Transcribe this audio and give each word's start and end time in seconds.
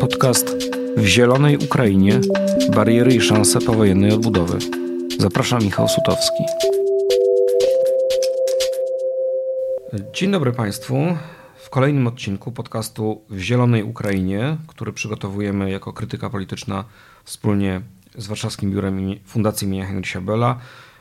Podcast 0.00 0.56
W 0.96 1.06
Zielonej 1.06 1.56
Ukrainie 1.56 2.20
bariery 2.74 3.14
i 3.14 3.20
szanse 3.20 3.60
powojennej 3.60 4.12
odbudowy. 4.12 4.58
Zapraszam 5.18 5.62
Michał 5.62 5.88
Sutowski. 5.88 6.44
Dzień 10.12 10.30
dobry 10.30 10.52
Państwu. 10.52 10.96
W 11.56 11.70
kolejnym 11.70 12.06
odcinku 12.06 12.52
podcastu 12.52 13.22
W 13.30 13.38
Zielonej 13.38 13.82
Ukrainie, 13.82 14.56
który 14.66 14.92
przygotowujemy 14.92 15.70
jako 15.70 15.92
krytyka 15.92 16.30
polityczna 16.30 16.84
wspólnie 17.24 17.80
z 18.18 18.26
Warszawskim 18.26 18.70
Biurem 18.70 19.14
Fundacji 19.24 19.68
imienia 19.68 19.86
Henrysia 19.86 20.20
Bella, 20.20 20.58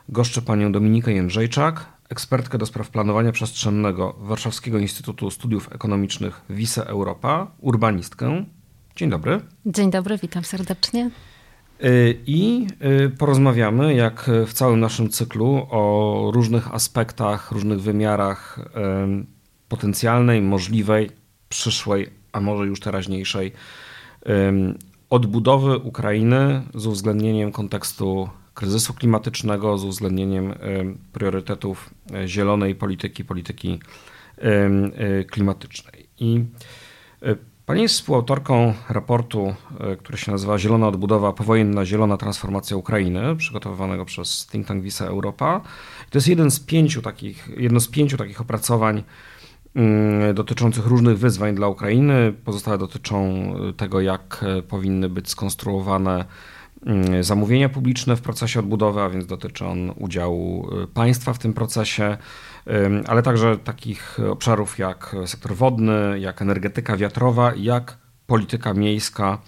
goszczę 0.09 0.41
panią 0.41 0.71
Dominikę 0.71 1.13
Jędrzejczak, 1.13 1.95
ekspertkę 2.09 2.57
do 2.57 2.65
spraw 2.65 2.89
planowania 2.89 3.31
przestrzennego 3.31 4.15
Warszawskiego 4.19 4.77
Instytutu 4.77 5.31
Studiów 5.31 5.73
Ekonomicznych 5.73 6.41
WISE 6.49 6.88
Europa, 6.88 7.51
urbanistkę. 7.59 8.45
Dzień 8.95 9.09
dobry. 9.09 9.41
Dzień 9.66 9.91
dobry, 9.91 10.17
witam 10.17 10.44
serdecznie. 10.44 11.11
Y, 11.83 12.21
I 12.27 12.67
y, 13.05 13.09
porozmawiamy, 13.09 13.94
jak 13.95 14.30
w 14.47 14.53
całym 14.53 14.80
naszym 14.80 15.09
cyklu, 15.09 15.67
o 15.70 16.31
różnych 16.33 16.73
aspektach, 16.73 17.52
różnych 17.52 17.81
wymiarach 17.81 18.59
potencjalnej, 19.69 20.41
możliwej, 20.41 21.09
przyszłej, 21.49 22.09
a 22.31 22.39
może 22.39 22.66
już 22.66 22.80
teraźniejszej 22.80 23.52
odbudowy 25.09 25.77
Ukrainy 25.77 26.61
z 26.75 26.85
uwzględnieniem 26.85 27.52
kontekstu 27.52 28.30
kryzysu 28.55 28.94
klimatycznego, 28.94 29.77
z 29.77 29.84
uwzględnieniem 29.84 30.54
priorytetów 31.14 31.90
e, 32.14 32.27
zielonej 32.27 32.76
polityki, 32.76 33.26
polityki 33.26 33.80
e, 34.38 35.23
klimatycznej. 35.23 36.05
I 36.20 36.44
Pani 37.66 37.81
jest 37.81 37.95
współautorką 37.95 38.73
raportu, 38.90 39.54
który 40.00 40.18
się 40.18 40.31
nazywa 40.31 40.58
Zielona 40.58 40.88
Odbudowa, 40.88 41.34
powojenna 41.34 41.86
zielona 41.86 42.17
transformacja 42.17 42.78
Ukrainy, 42.78 43.36
przygotowywanego 43.36 44.06
przez 44.06 44.47
think 44.47 44.67
tank 44.67 44.84
Visa 44.84 45.06
Europa. 45.06 45.62
to 46.09 46.17
jest 46.17 46.28
jeden 46.28 46.52
z 46.52 46.59
pięciu 46.59 47.02
takich, 47.02 47.50
jedno 47.58 47.80
z 47.80 47.88
pięciu 47.88 48.17
takich 48.17 48.42
opracowań 48.42 49.03
mm, 49.75 50.36
dotyczących 50.36 50.86
różnych 50.86 51.19
wyzwań 51.19 51.56
dla 51.56 51.67
Ukrainy. 51.67 52.34
Pozostałe 52.45 52.78
dotyczą 52.78 53.45
tego, 53.78 54.02
jak 54.02 54.45
powinny 54.67 55.09
być 55.09 55.30
skonstruowane 55.30 56.25
zamówienia 57.22 57.69
publiczne 57.69 58.16
w 58.16 58.22
procesie 58.22 58.59
odbudowy, 58.59 59.02
a 59.02 59.09
więc 59.09 59.25
dotyczy 59.25 59.66
on 59.66 59.94
udziału 59.95 60.69
y, 60.83 60.88
państwa 60.88 61.33
w 61.33 61.39
tym 61.39 61.53
procesie, 61.53 62.17
ale 63.08 63.23
także 63.23 63.58
takich 63.58 64.17
obszarów 64.30 64.80
jak 64.80 65.16
sektor 65.25 65.56
wodny, 65.56 66.19
jak 66.19 66.41
energetyka 66.41 66.97
wiatrowa, 66.97 67.52
jak 67.56 67.97
polityka 68.28 68.73
miejska 68.73 69.41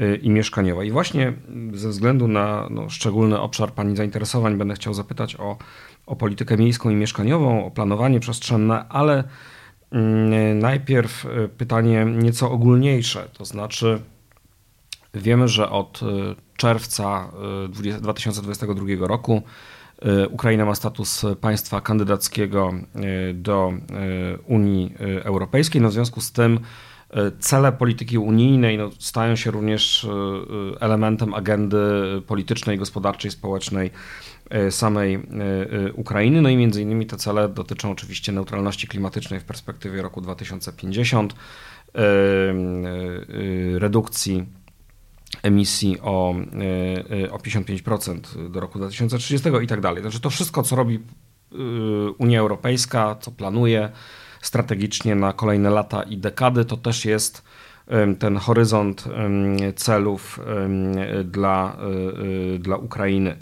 y, 0.00 0.16
i 0.16 0.30
mieszkaniowa. 0.30 0.84
I 0.84 0.90
właśnie 0.90 1.32
ze 1.72 1.88
względu 1.88 2.28
na 2.28 2.66
no, 2.70 2.90
szczególny 2.90 3.40
obszar 3.40 3.72
Pani 3.72 3.96
zainteresowań 3.96 4.56
będę 4.56 4.74
chciał 4.74 4.94
zapytać 4.94 5.36
o, 5.36 5.56
o 6.06 6.16
politykę 6.16 6.56
miejską 6.56 6.90
i 6.90 6.94
mieszkaniową, 6.94 7.66
o 7.66 7.70
planowanie 7.70 8.20
przestrzenne, 8.20 8.88
ale 8.88 9.24
mm, 9.90 10.58
najpierw 10.58 11.24
y, 11.24 11.48
pytanie 11.48 12.04
nieco 12.04 12.50
ogólniejsze, 12.50 13.28
to 13.32 13.44
znaczy 13.44 14.02
wiemy, 15.14 15.48
że 15.48 15.70
od 15.70 16.00
czerwca 16.62 17.32
2022 18.00 18.86
y, 18.88 18.96
roku 18.96 19.42
y, 20.06 20.28
Ukraina 20.28 20.64
ma 20.64 20.74
status 20.74 21.22
państwa 21.40 21.80
kandydackiego 21.80 22.72
y, 23.30 23.34
do 23.34 23.72
Unii 24.46 24.94
Europejskiej. 25.24 25.82
No 25.82 25.88
w 25.88 25.92
związku 25.92 26.20
z 26.20 26.32
tym 26.32 26.60
cele 27.40 27.72
polityki 27.72 28.18
unijnej 28.18 28.78
no, 28.78 28.90
stają 28.98 29.36
się 29.36 29.50
również 29.50 30.06
elementem 30.80 31.34
agendy 31.34 31.78
politycznej, 32.26 32.78
gospodarczej, 32.78 33.30
społecznej 33.30 33.90
samej 34.70 35.22
Ukrainy. 35.94 36.42
No 36.42 36.48
i 36.48 36.56
między 36.56 36.82
innymi 36.82 37.06
te 37.06 37.16
cele 37.16 37.48
dotyczą 37.48 37.90
oczywiście 37.90 38.32
neutralności 38.32 38.88
klimatycznej 38.88 39.40
w 39.40 39.44
perspektywie 39.44 40.02
roku 40.02 40.20
2050, 40.20 41.34
redukcji 43.78 44.46
emisji 45.42 46.00
o, 46.00 46.34
e, 46.34 47.24
e, 47.24 47.30
o 47.30 47.38
55% 47.38 48.48
do 48.50 48.60
roku 48.60 48.78
2030 48.78 49.48
i 49.62 49.66
tak 49.66 49.80
dalej. 49.80 50.02
Znaczy 50.02 50.20
to 50.20 50.30
wszystko, 50.30 50.62
co 50.62 50.76
robi 50.76 50.94
e, 50.96 51.56
Unia 52.18 52.40
Europejska, 52.40 53.16
co 53.20 53.30
planuje 53.30 53.90
strategicznie 54.40 55.14
na 55.14 55.32
kolejne 55.32 55.70
lata 55.70 56.02
i 56.02 56.16
dekady, 56.16 56.64
to 56.64 56.76
też 56.76 57.04
jest 57.04 57.42
ten 58.18 58.36
horyzont 58.36 59.04
celów 59.76 60.40
dla, 61.24 61.76
dla 62.58 62.76
Ukrainy. 62.76 63.36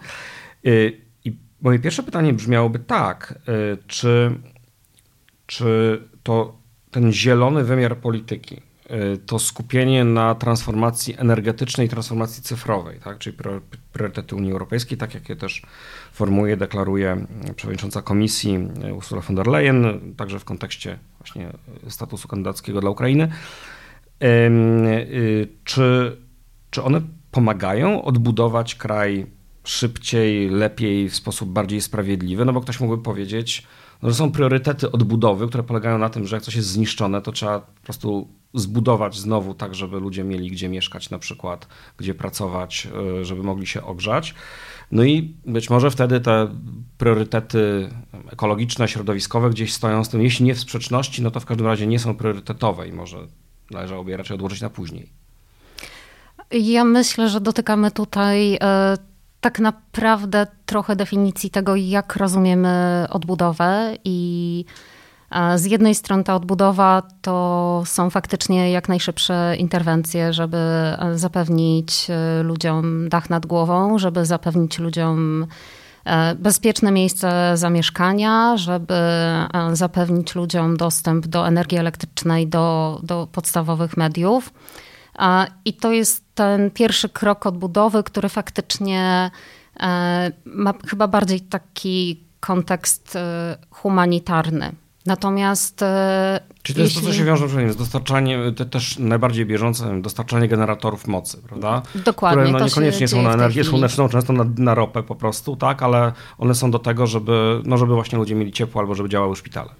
I 1.24 1.36
moje 1.60 1.78
pierwsze 1.78 2.02
pytanie 2.02 2.32
brzmiałoby 2.32 2.78
tak, 2.78 3.38
czy, 3.86 4.40
czy 5.46 6.00
to 6.22 6.58
ten 6.90 7.12
zielony 7.12 7.64
wymiar 7.64 7.96
polityki, 7.96 8.56
Y, 8.56 8.69
to 9.26 9.38
skupienie 9.38 10.04
na 10.04 10.34
transformacji 10.34 11.14
energetycznej, 11.18 11.88
transformacji 11.88 12.42
cyfrowej, 12.42 13.00
tak? 13.04 13.18
czyli 13.18 13.36
priorytety 13.92 14.36
Unii 14.36 14.52
Europejskiej, 14.52 14.98
tak 14.98 15.14
jak 15.14 15.28
je 15.28 15.36
też 15.36 15.62
formuje, 16.12 16.56
deklaruje 16.56 17.26
przewodnicząca 17.56 18.02
Komisji 18.02 18.58
y, 18.84 18.94
Ursula 18.94 19.20
von 19.20 19.36
der 19.36 19.46
Leyen, 19.46 20.00
także 20.16 20.38
w 20.38 20.44
kontekście 20.44 20.98
właśnie 21.18 21.52
statusu 21.88 22.28
kandydackiego 22.28 22.80
dla 22.80 22.90
Ukrainy. 22.90 23.30
Y, 24.22 25.48
czy, 25.64 26.16
czy 26.70 26.82
one 26.82 27.00
pomagają 27.30 28.02
odbudować 28.04 28.74
kraj 28.74 29.26
szybciej, 29.64 30.48
lepiej, 30.48 31.08
w 31.08 31.14
sposób 31.14 31.50
bardziej 31.50 31.80
sprawiedliwy? 31.80 32.44
No 32.44 32.52
bo 32.52 32.60
ktoś 32.60 32.80
mógłby 32.80 33.02
powiedzieć, 33.02 33.66
no, 34.02 34.08
że 34.10 34.14
są 34.14 34.32
priorytety 34.32 34.92
odbudowy, 34.92 35.48
które 35.48 35.62
polegają 35.62 35.98
na 35.98 36.08
tym, 36.08 36.26
że 36.26 36.36
jak 36.36 36.42
coś 36.42 36.54
jest 36.54 36.68
zniszczone, 36.68 37.22
to 37.22 37.32
trzeba 37.32 37.60
po 37.60 37.82
prostu 37.82 38.28
zbudować 38.54 39.18
znowu 39.18 39.54
tak, 39.54 39.74
żeby 39.74 40.00
ludzie 40.00 40.24
mieli 40.24 40.50
gdzie 40.50 40.68
mieszkać 40.68 41.10
na 41.10 41.18
przykład, 41.18 41.68
gdzie 41.96 42.14
pracować, 42.14 42.88
e, 43.20 43.24
żeby 43.24 43.42
mogli 43.42 43.66
się 43.66 43.84
ogrzać. 43.84 44.34
No 44.92 45.04
i 45.04 45.34
być 45.46 45.70
może 45.70 45.90
wtedy 45.90 46.20
te 46.20 46.48
priorytety 46.98 47.90
ekologiczne, 48.32 48.88
środowiskowe 48.88 49.50
gdzieś 49.50 49.72
stoją 49.72 50.04
z 50.04 50.08
tym, 50.08 50.22
jeśli 50.22 50.44
nie 50.44 50.54
w 50.54 50.60
sprzeczności, 50.60 51.22
no 51.22 51.30
to 51.30 51.40
w 51.40 51.46
każdym 51.46 51.66
razie 51.66 51.86
nie 51.86 51.98
są 51.98 52.14
priorytetowe 52.16 52.88
i 52.88 52.92
może 52.92 53.18
należałoby 53.70 54.10
je 54.10 54.16
raczej 54.16 54.34
odłożyć 54.34 54.60
na 54.60 54.70
później. 54.70 55.12
Ja 56.50 56.84
myślę, 56.84 57.28
że 57.28 57.40
dotykamy 57.40 57.90
tutaj 57.90 58.58
e, 58.60 58.96
tak 59.40 59.58
naprawdę 59.58 60.46
trochę 60.66 60.96
definicji 60.96 61.50
tego, 61.50 61.76
jak 61.76 62.16
rozumiemy 62.16 63.06
odbudowę 63.10 63.96
i 64.04 64.64
z 65.56 65.64
jednej 65.64 65.94
strony 65.94 66.24
ta 66.24 66.34
odbudowa 66.36 67.02
to 67.22 67.82
są 67.86 68.10
faktycznie 68.10 68.70
jak 68.70 68.88
najszybsze 68.88 69.56
interwencje, 69.58 70.32
żeby 70.32 70.58
zapewnić 71.14 72.10
e, 72.10 72.42
ludziom 72.42 73.08
dach 73.08 73.30
nad 73.30 73.46
głową, 73.46 73.98
żeby 73.98 74.26
zapewnić 74.26 74.78
ludziom 74.78 75.46
e, 76.04 76.34
bezpieczne 76.34 76.92
miejsce 76.92 77.52
zamieszkania, 77.54 78.56
żeby 78.56 78.94
e, 78.94 79.48
zapewnić 79.72 80.34
ludziom 80.34 80.76
dostęp 80.76 81.26
do 81.26 81.48
energii 81.48 81.78
elektrycznej, 81.78 82.46
do, 82.46 83.00
do 83.02 83.28
podstawowych 83.32 83.96
mediów. 83.96 84.52
I 85.64 85.72
to 85.72 85.92
jest 85.92 86.24
ten 86.34 86.70
pierwszy 86.70 87.08
krok 87.08 87.46
odbudowy, 87.46 88.02
który 88.02 88.28
faktycznie 88.28 89.30
ma 90.44 90.74
chyba 90.88 91.08
bardziej 91.08 91.40
taki 91.40 92.24
kontekst 92.40 93.18
humanitarny. 93.70 94.72
Natomiast. 95.06 95.82
E, 95.82 96.40
Czyli 96.62 96.76
to 96.76 96.82
jest 96.82 96.94
jeśli... 96.94 97.06
to, 97.06 97.12
co 97.12 97.18
się 97.18 97.24
wiąże 97.24 97.72
z 97.72 97.76
dostarczaniem, 97.76 98.54
te 98.54 98.64
też 98.64 98.98
najbardziej 98.98 99.46
bieżące, 99.46 100.02
dostarczanie 100.02 100.48
generatorów 100.48 101.06
mocy, 101.06 101.38
prawda? 101.48 101.82
Dokładnie. 101.94 102.42
Które 102.42 102.58
no, 102.58 102.64
niekoniecznie 102.64 103.08
są 103.08 103.22
na 103.22 103.32
energię 103.32 103.64
słoneczną, 103.64 104.08
często 104.08 104.32
na, 104.32 104.44
na 104.58 104.74
ropę 104.74 105.02
po 105.02 105.14
prostu, 105.14 105.56
tak, 105.56 105.82
ale 105.82 106.12
one 106.38 106.54
są 106.54 106.70
do 106.70 106.78
tego, 106.78 107.06
żeby, 107.06 107.62
no, 107.64 107.78
żeby 107.78 107.94
właśnie 107.94 108.18
ludzie 108.18 108.34
mieli 108.34 108.52
ciepło 108.52 108.80
albo 108.80 108.94
żeby 108.94 109.08
działały 109.08 109.36
szpitale. 109.36 109.70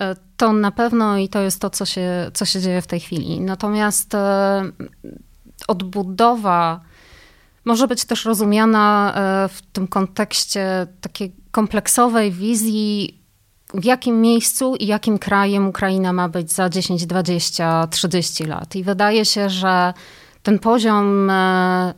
E, 0.00 0.16
to 0.36 0.52
na 0.52 0.70
pewno 0.70 1.18
i 1.18 1.28
to 1.28 1.40
jest 1.40 1.60
to, 1.60 1.70
co 1.70 1.84
się, 1.84 2.30
co 2.34 2.44
się 2.44 2.60
dzieje 2.60 2.82
w 2.82 2.86
tej 2.86 3.00
chwili. 3.00 3.40
Natomiast 3.40 4.14
e, 4.14 4.62
odbudowa 5.68 6.80
może 7.64 7.88
być 7.88 8.04
też 8.04 8.24
rozumiana 8.24 9.14
w 9.48 9.62
tym 9.72 9.88
kontekście 9.88 10.86
takiej 11.00 11.32
kompleksowej 11.50 12.32
wizji 12.32 13.20
w 13.74 13.84
jakim 13.84 14.20
miejscu 14.20 14.76
i 14.76 14.86
jakim 14.86 15.18
krajem 15.18 15.68
Ukraina 15.68 16.12
ma 16.12 16.28
być 16.28 16.52
za 16.52 16.68
10, 16.68 17.06
20, 17.06 17.86
30 17.86 18.44
lat. 18.44 18.76
I 18.76 18.84
wydaje 18.84 19.24
się, 19.24 19.50
że 19.50 19.94
ten 20.42 20.58
poziom, 20.58 21.30
e, 21.30 21.94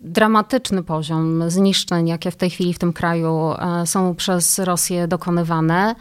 dramatyczny 0.00 0.82
poziom 0.82 1.50
zniszczeń, 1.50 2.08
jakie 2.08 2.30
w 2.30 2.36
tej 2.36 2.50
chwili 2.50 2.74
w 2.74 2.78
tym 2.78 2.92
kraju 2.92 3.52
e, 3.52 3.86
są 3.86 4.14
przez 4.14 4.58
Rosję 4.58 5.08
dokonywane, 5.08 5.90
e, 5.90 5.94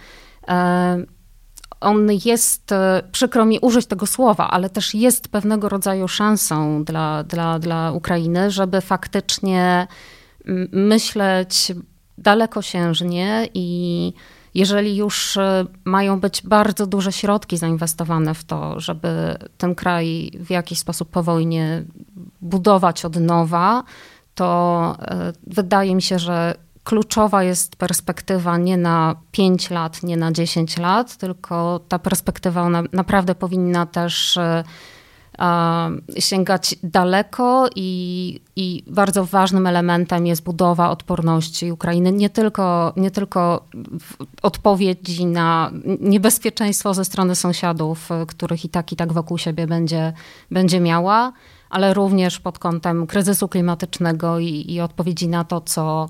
on 1.80 2.08
jest, 2.26 2.70
przykro 3.12 3.46
mi 3.46 3.60
użyć 3.60 3.86
tego 3.86 4.06
słowa, 4.06 4.50
ale 4.50 4.70
też 4.70 4.94
jest 4.94 5.28
pewnego 5.28 5.70
rodzaju 5.70 6.08
szansą 6.08 6.84
dla, 6.84 7.24
dla, 7.24 7.60
dla 7.60 7.92
Ukrainy, 7.92 8.52
żeby 8.52 8.82
faktycznie 8.82 9.88
myśleć 10.72 11.72
dalekosiężnie 12.18 13.50
i 13.54 14.14
jeżeli 14.54 14.96
już 14.96 15.38
e, 15.38 15.66
mają 15.86 16.20
być 16.20 16.42
bardzo 16.42 16.88
duże 16.88 17.12
środki 17.12 17.58
zainwestowane 17.58 18.34
w 18.34 18.44
to, 18.44 18.80
żeby 18.80 19.38
ten 19.58 19.76
kraj 19.76 20.32
w 20.40 20.50
jakiś 20.50 20.80
sposób 20.80 21.10
po 21.10 21.24
wojnie 21.24 21.84
budować 22.42 23.06
od 23.06 23.16
nowa, 23.16 23.84
to 24.36 24.96
e, 25.02 25.34
wydaje 25.48 25.96
mi 25.96 26.02
się, 26.02 26.20
że 26.20 26.56
kluczowa 26.88 27.44
jest 27.44 27.76
perspektywa 27.76 28.58
nie 28.58 28.78
na 28.78 29.16
5 29.32 29.70
lat, 29.70 30.04
nie 30.04 30.18
na 30.18 30.32
10 30.32 30.78
lat, 30.78 31.18
tylko 31.18 31.80
ta 31.88 32.00
perspektywa 32.00 32.70
naprawdę 32.94 33.36
powinna 33.36 33.86
też 33.86 34.38
e, 34.38 34.64
sięgać 36.20 36.76
daleko 36.84 37.68
i, 37.76 38.42
i 38.56 38.84
bardzo 38.88 39.26
ważnym 39.26 39.68
elementem 39.68 40.28
jest 40.28 40.44
budowa 40.44 40.90
odporności 40.90 41.72
Ukrainy, 41.72 42.12
nie 42.12 42.30
tylko, 42.30 42.94
nie 42.98 43.12
tylko 43.12 43.66
odpowiedzi 44.42 45.26
na 45.26 45.72
niebezpieczeństwo 46.00 46.94
ze 46.94 47.06
strony 47.06 47.36
sąsiadów, 47.36 48.10
których 48.28 48.66
i 48.66 48.70
tak 48.70 48.92
i 48.92 48.96
tak 48.96 49.14
wokół 49.14 49.38
siebie 49.38 49.68
będzie, 49.68 50.14
będzie 50.52 50.80
miała, 50.80 51.34
ale 51.70 51.94
również 51.94 52.40
pod 52.40 52.60
kątem 52.60 53.08
kryzysu 53.08 53.48
klimatycznego 53.48 54.40
i, 54.40 54.74
i 54.74 54.82
odpowiedzi 54.82 55.28
na 55.28 55.44
to, 55.44 55.62
co, 55.62 56.10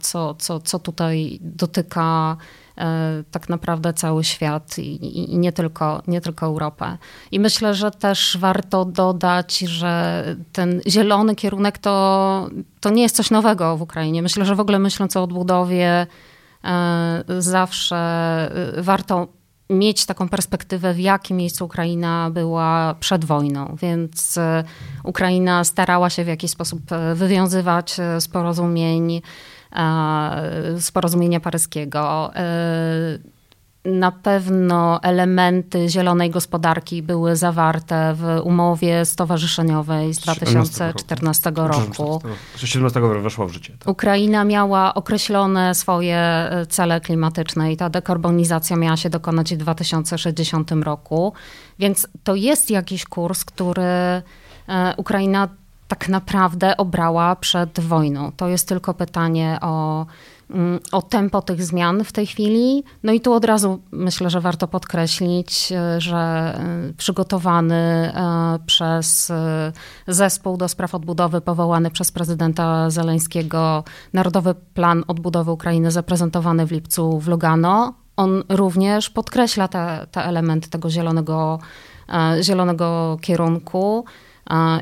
co, 0.00 0.34
co, 0.34 0.60
co 0.60 0.78
tutaj 0.78 1.38
dotyka 1.40 2.36
E, 2.78 3.24
tak 3.30 3.48
naprawdę 3.48 3.92
cały 3.92 4.24
świat 4.24 4.78
i, 4.78 5.32
i, 5.32 5.38
nie, 5.38 5.52
tylko, 5.52 6.02
nie 6.06 6.20
tylko 6.20 6.46
Europę. 6.46 6.98
I 7.30 7.40
myślę, 7.40 7.74
że 7.74 7.90
też 7.90 8.36
warto 8.40 8.84
dodać, 8.84 9.58
że 9.58 10.24
ten 10.52 10.80
zielony 10.86 11.34
kierunek 11.34 11.78
to, 11.78 12.48
to 12.80 12.90
nie 12.90 13.02
jest 13.02 13.16
coś 13.16 13.30
nowego 13.30 13.76
w 13.76 13.82
Ukrainie. 13.82 14.22
Myślę, 14.22 14.44
że 14.44 14.54
w 14.54 14.60
ogóle 14.60 14.78
myśląc 14.78 15.16
o 15.16 15.22
odbudowie, 15.22 16.06
e, 16.64 17.24
zawsze 17.38 17.96
e, 18.76 18.82
warto 18.82 19.28
mieć 19.70 20.06
taką 20.06 20.28
perspektywę, 20.28 20.94
w 20.94 21.00
jakim 21.00 21.36
miejscu 21.36 21.64
Ukraina 21.64 22.30
była 22.30 22.94
przed 23.00 23.24
wojną. 23.24 23.76
Więc 23.82 24.38
Ukraina 25.04 25.64
starała 25.64 26.10
się 26.10 26.24
w 26.24 26.28
jakiś 26.28 26.50
sposób 26.50 26.80
wywiązywać 27.14 27.96
z 28.18 28.28
porozumień 28.28 29.22
z 30.78 30.90
porozumienia 30.92 31.40
paryskiego. 31.40 32.30
E, 32.36 33.18
na 33.84 34.12
pewno 34.12 35.02
elementy 35.02 35.88
zielonej 35.88 36.30
gospodarki 36.30 37.02
były 37.02 37.36
zawarte 37.36 38.14
w 38.14 38.40
umowie 38.44 39.04
stowarzyszeniowej 39.04 40.14
z 40.14 40.18
2014 40.18 41.52
roku. 41.56 42.18
2017 42.20 43.00
weszła 43.00 43.46
w 43.46 43.50
życie. 43.50 43.76
Tak. 43.78 43.88
Ukraina 43.88 44.44
miała 44.44 44.94
określone 44.94 45.74
swoje 45.74 46.50
cele 46.68 47.00
klimatyczne 47.00 47.72
i 47.72 47.76
ta 47.76 47.90
dekarbonizacja 47.90 48.76
miała 48.76 48.96
się 48.96 49.10
dokonać 49.10 49.54
w 49.54 49.56
2060 49.56 50.72
roku. 50.72 51.32
Więc 51.78 52.08
to 52.24 52.34
jest 52.34 52.70
jakiś 52.70 53.04
kurs, 53.04 53.44
który 53.44 53.82
e, 53.82 54.22
Ukraina 54.96 55.48
tak 55.92 56.08
naprawdę 56.08 56.76
obrała 56.76 57.36
przed 57.36 57.80
wojną. 57.80 58.32
To 58.36 58.48
jest 58.48 58.68
tylko 58.68 58.94
pytanie 58.94 59.58
o, 59.60 60.06
mm, 60.50 60.80
o 60.92 61.02
tempo 61.02 61.42
tych 61.42 61.64
zmian 61.64 62.04
w 62.04 62.12
tej 62.12 62.26
chwili. 62.26 62.84
No 63.02 63.12
i 63.12 63.20
tu 63.20 63.32
od 63.32 63.44
razu 63.44 63.80
myślę, 63.90 64.30
że 64.30 64.40
warto 64.40 64.68
podkreślić, 64.68 65.72
e, 65.72 66.00
że 66.00 66.16
e, 66.18 66.92
przygotowany 66.96 67.74
e, 67.74 68.58
przez 68.66 69.32
zespół 70.08 70.56
do 70.56 70.68
spraw 70.68 70.94
odbudowy 70.94 71.40
powołany 71.40 71.90
przez 71.90 72.12
prezydenta 72.12 72.90
Zeleńskiego 72.90 73.84
Narodowy 74.12 74.54
Plan 74.54 75.04
Odbudowy 75.06 75.50
Ukrainy 75.50 75.90
zaprezentowany 75.90 76.66
w 76.66 76.72
lipcu 76.72 77.18
w 77.18 77.28
Lugano, 77.28 77.94
on 78.16 78.42
również 78.48 79.10
podkreśla 79.10 79.68
te, 79.68 80.06
te 80.10 80.24
elementy 80.24 80.70
tego 80.70 80.90
zielonego, 80.90 81.58
zielonego 82.42 83.16
kierunku. 83.20 84.04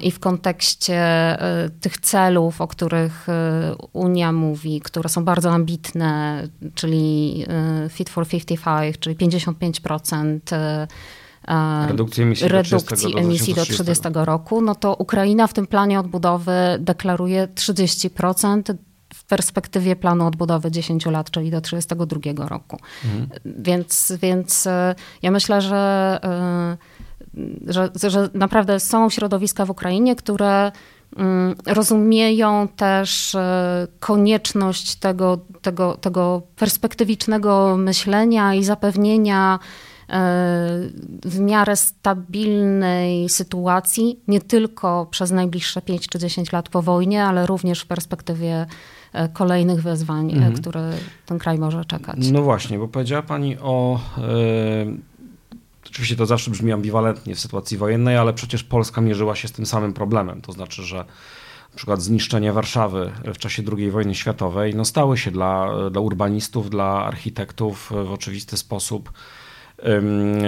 I 0.01 0.11
w 0.11 0.19
kontekście 0.19 0.97
e, 0.97 1.71
tych 1.81 1.99
celów, 1.99 2.61
o 2.61 2.69
których 2.69 3.29
e, 3.29 3.75
Unia 3.93 4.33
mówi, 4.33 4.81
które 4.81 5.09
są 5.09 5.25
bardzo 5.25 5.51
ambitne, 5.51 6.43
czyli 6.75 7.45
e, 7.49 7.89
Fit 7.89 8.11
for 8.11 8.29
55, 8.29 8.99
czyli 8.99 9.17
55% 9.17 10.39
redukcji 11.89 12.23
emisji, 12.23 12.49
redukcji 12.49 13.13
do, 13.13 13.19
emisji 13.19 13.55
do 13.55 13.65
30 13.65 14.05
roku, 14.15 14.61
no 14.61 14.75
to 14.75 14.95
Ukraina 14.95 15.47
w 15.47 15.53
tym 15.53 15.67
planie 15.67 16.01
odbudowy 16.01 16.53
deklaruje 16.79 17.49
30% 17.55 18.75
w 19.15 19.25
perspektywie 19.25 19.97
planu 19.97 20.27
odbudowy 20.27 20.71
10 20.71 21.07
lat, 21.07 21.31
czyli 21.31 21.51
do 21.51 21.61
32 21.61 22.49
roku. 22.49 22.79
Mhm. 23.05 23.29
Więc, 23.45 24.13
więc 24.23 24.69
ja 25.23 25.31
myślę, 25.31 25.61
że 25.61 26.21
że, 27.67 27.91
że 28.11 28.29
naprawdę 28.35 28.81
są 28.81 29.11
środowiska 29.11 29.67
w 29.67 29.71
Ukrainie, 29.71 30.17
które 30.17 30.73
mm, 31.17 31.55
rozumieją 31.67 32.69
też 32.77 33.35
e, 33.35 33.87
konieczność 34.01 34.97
tego, 34.97 35.39
tego, 35.63 35.95
tego 35.95 36.43
perspektywicznego 36.57 37.77
myślenia 37.77 38.55
i 38.55 38.65
zapewnienia 38.65 39.59
e, 40.09 40.19
w 41.25 41.39
miarę 41.41 41.77
stabilnej 41.77 43.29
sytuacji, 43.29 44.21
nie 44.29 44.41
tylko 44.41 45.07
przez 45.11 45.31
najbliższe 45.31 45.83
5 45.83 46.09
czy 46.09 46.19
10 46.19 46.53
lat 46.53 46.69
po 46.69 46.83
wojnie, 46.83 47.25
ale 47.25 47.47
również 47.47 47.81
w 47.81 47.87
perspektywie 47.87 48.67
e, 49.13 49.29
kolejnych 49.29 49.83
wyzwań, 49.83 50.33
mhm. 50.33 50.53
które 50.53 50.91
ten 51.27 51.39
kraj 51.39 51.59
może 51.59 51.85
czekać. 51.85 52.31
No 52.33 52.43
właśnie, 52.43 52.79
bo 52.79 52.89
powiedziała 52.89 53.23
Pani 53.23 53.59
o 53.59 54.01
Oczywiście 55.87 56.17
to 56.17 56.27
zawsze 56.27 56.51
brzmi 56.51 56.73
ambiwalentnie 56.73 57.35
w 57.35 57.41
sytuacji 57.41 57.79
wojennej, 57.79 58.17
ale 58.17 58.33
przecież 58.33 58.65
Polska 58.65 59.01
mierzyła 59.01 59.37
się 59.37 59.49
z 59.49 59.53
tym 59.53 59.67
samym 59.67 59.93
problemem. 59.93 60.41
To 60.41 60.53
znaczy, 60.53 60.83
że 60.83 60.97
na 61.71 61.77
przykład 61.77 62.03
zniszczenie 62.03 62.53
Warszawy 62.53 63.13
w 63.35 63.39
czasie 63.39 63.63
II 63.77 63.91
wojny 63.91 64.15
światowej 64.15 64.75
no 64.75 64.85
stały 64.85 65.19
się 65.19 65.31
dla, 65.31 65.69
dla 65.91 66.01
urbanistów, 66.01 66.71
dla 66.71 67.05
architektów 67.05 67.93
w 68.05 68.13
oczywisty 68.13 68.57
sposób 68.57 69.13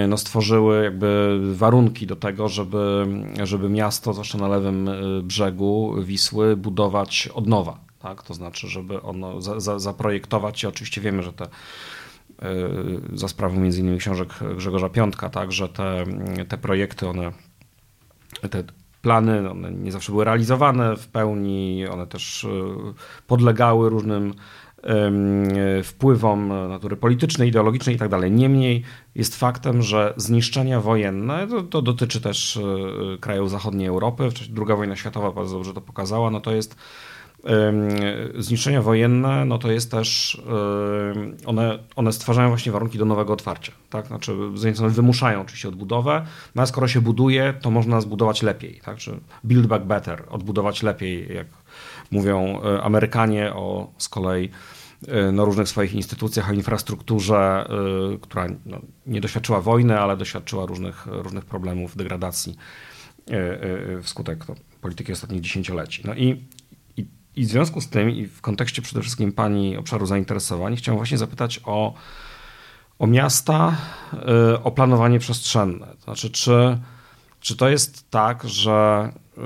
no 0.08 0.16
stworzyły 0.16 0.84
jakby 0.84 1.40
warunki 1.54 2.06
do 2.06 2.16
tego, 2.16 2.48
żeby, 2.48 3.06
żeby 3.42 3.68
miasto, 3.68 4.12
zwłaszcza 4.12 4.38
na 4.38 4.48
lewym 4.48 4.88
y, 4.88 5.22
brzegu 5.22 5.94
Wisły, 6.02 6.56
budować 6.56 7.28
od 7.34 7.46
nowa. 7.46 7.78
Tak? 7.98 8.22
To 8.22 8.34
znaczy, 8.34 8.68
żeby 8.68 9.02
ono 9.02 9.40
za, 9.40 9.60
za, 9.60 9.78
zaprojektować 9.78 10.62
i 10.62 10.66
oczywiście 10.66 11.00
wiemy, 11.00 11.22
że 11.22 11.32
te 11.32 11.48
za 13.14 13.28
sprawą 13.28 13.60
między 13.60 13.80
innymi 13.80 13.98
książek 13.98 14.28
Grzegorza 14.56 14.88
Piątka, 14.88 15.30
tak, 15.30 15.52
że 15.52 15.68
te, 15.68 16.04
te 16.48 16.58
projekty, 16.58 17.08
one, 17.08 17.32
te 18.50 18.64
plany, 19.02 19.50
one 19.50 19.72
nie 19.72 19.92
zawsze 19.92 20.12
były 20.12 20.24
realizowane 20.24 20.96
w 20.96 21.08
pełni, 21.08 21.86
one 21.86 22.06
też 22.06 22.44
e, 22.44 22.48
podlegały 23.26 23.90
różnym 23.90 24.34
wpływom 25.84 26.48
natury 26.48 26.96
politycznej, 26.96 27.48
ideologicznej 27.48 27.96
i 27.96 27.98
tak. 27.98 28.10
Niemniej 28.30 28.82
jest 29.14 29.36
faktem, 29.36 29.82
że 29.82 30.14
zniszczenia 30.16 30.80
wojenne, 30.80 31.46
to, 31.46 31.62
to, 31.62 31.82
dotyczy 31.82 32.20
też 32.20 32.56
e, 32.56 33.18
krajów 33.18 33.50
zachodniej 33.50 33.88
Europy, 33.88 34.28
druga 34.50 34.76
wojna 34.76 34.96
światowa 34.96 35.32
bardzo 35.32 35.54
dobrze 35.54 35.74
to 35.74 35.80
pokazała, 35.80 36.30
no 36.30 36.40
to 36.40 36.52
jest 36.52 36.76
zniszczenia 38.38 38.82
wojenne, 38.82 39.44
no 39.44 39.58
to 39.58 39.70
jest 39.70 39.90
też, 39.90 40.42
one, 41.46 41.78
one 41.96 42.12
stwarzają 42.12 42.48
właśnie 42.48 42.72
warunki 42.72 42.98
do 42.98 43.04
nowego 43.04 43.32
otwarcia. 43.32 43.72
Tak? 43.90 44.06
Znaczy, 44.06 44.32
z 44.54 44.62
jednej 44.62 44.74
strony 44.74 44.94
wymuszają 44.94 45.40
oczywiście 45.40 45.68
odbudowę, 45.68 46.26
no 46.54 46.62
a 46.62 46.66
skoro 46.66 46.88
się 46.88 47.00
buduje, 47.00 47.54
to 47.60 47.70
można 47.70 48.00
zbudować 48.00 48.42
lepiej. 48.42 48.80
Tak? 48.84 48.96
Czy 48.96 49.20
build 49.44 49.66
back 49.66 49.84
better, 49.84 50.24
odbudować 50.30 50.82
lepiej, 50.82 51.34
jak 51.34 51.46
mówią 52.10 52.60
e, 52.62 52.82
Amerykanie 52.82 53.54
o 53.54 53.92
z 53.98 54.08
kolei 54.08 54.50
e, 55.08 55.32
na 55.32 55.44
różnych 55.44 55.68
swoich 55.68 55.94
instytucjach, 55.94 56.50
o 56.50 56.52
infrastrukturze, 56.52 57.68
e, 58.14 58.18
która 58.18 58.46
no, 58.66 58.80
nie 59.06 59.20
doświadczyła 59.20 59.60
wojny, 59.60 60.00
ale 60.00 60.16
doświadczyła 60.16 60.66
różnych, 60.66 61.06
różnych 61.06 61.44
problemów, 61.44 61.96
degradacji 61.96 62.56
wskutek 64.02 64.48
no, 64.48 64.54
polityki 64.80 65.12
ostatnich 65.12 65.40
dziesięcioleci. 65.40 66.02
No 66.04 66.14
i 66.14 66.44
i 67.36 67.44
w 67.44 67.48
związku 67.48 67.80
z 67.80 67.88
tym, 67.88 68.10
i 68.10 68.26
w 68.26 68.40
kontekście 68.40 68.82
przede 68.82 69.00
wszystkim 69.00 69.32
Pani 69.32 69.76
obszaru 69.76 70.06
zainteresowań, 70.06 70.76
chciałem 70.76 70.96
właśnie 70.96 71.18
zapytać 71.18 71.60
o, 71.64 71.94
o 72.98 73.06
miasta, 73.06 73.76
y, 74.54 74.62
o 74.62 74.70
planowanie 74.70 75.18
przestrzenne. 75.18 75.86
To 75.86 76.04
znaczy, 76.04 76.30
czy, 76.30 76.78
czy 77.40 77.56
to 77.56 77.68
jest 77.68 78.10
tak, 78.10 78.48
że 78.48 79.10
y, 79.38 79.40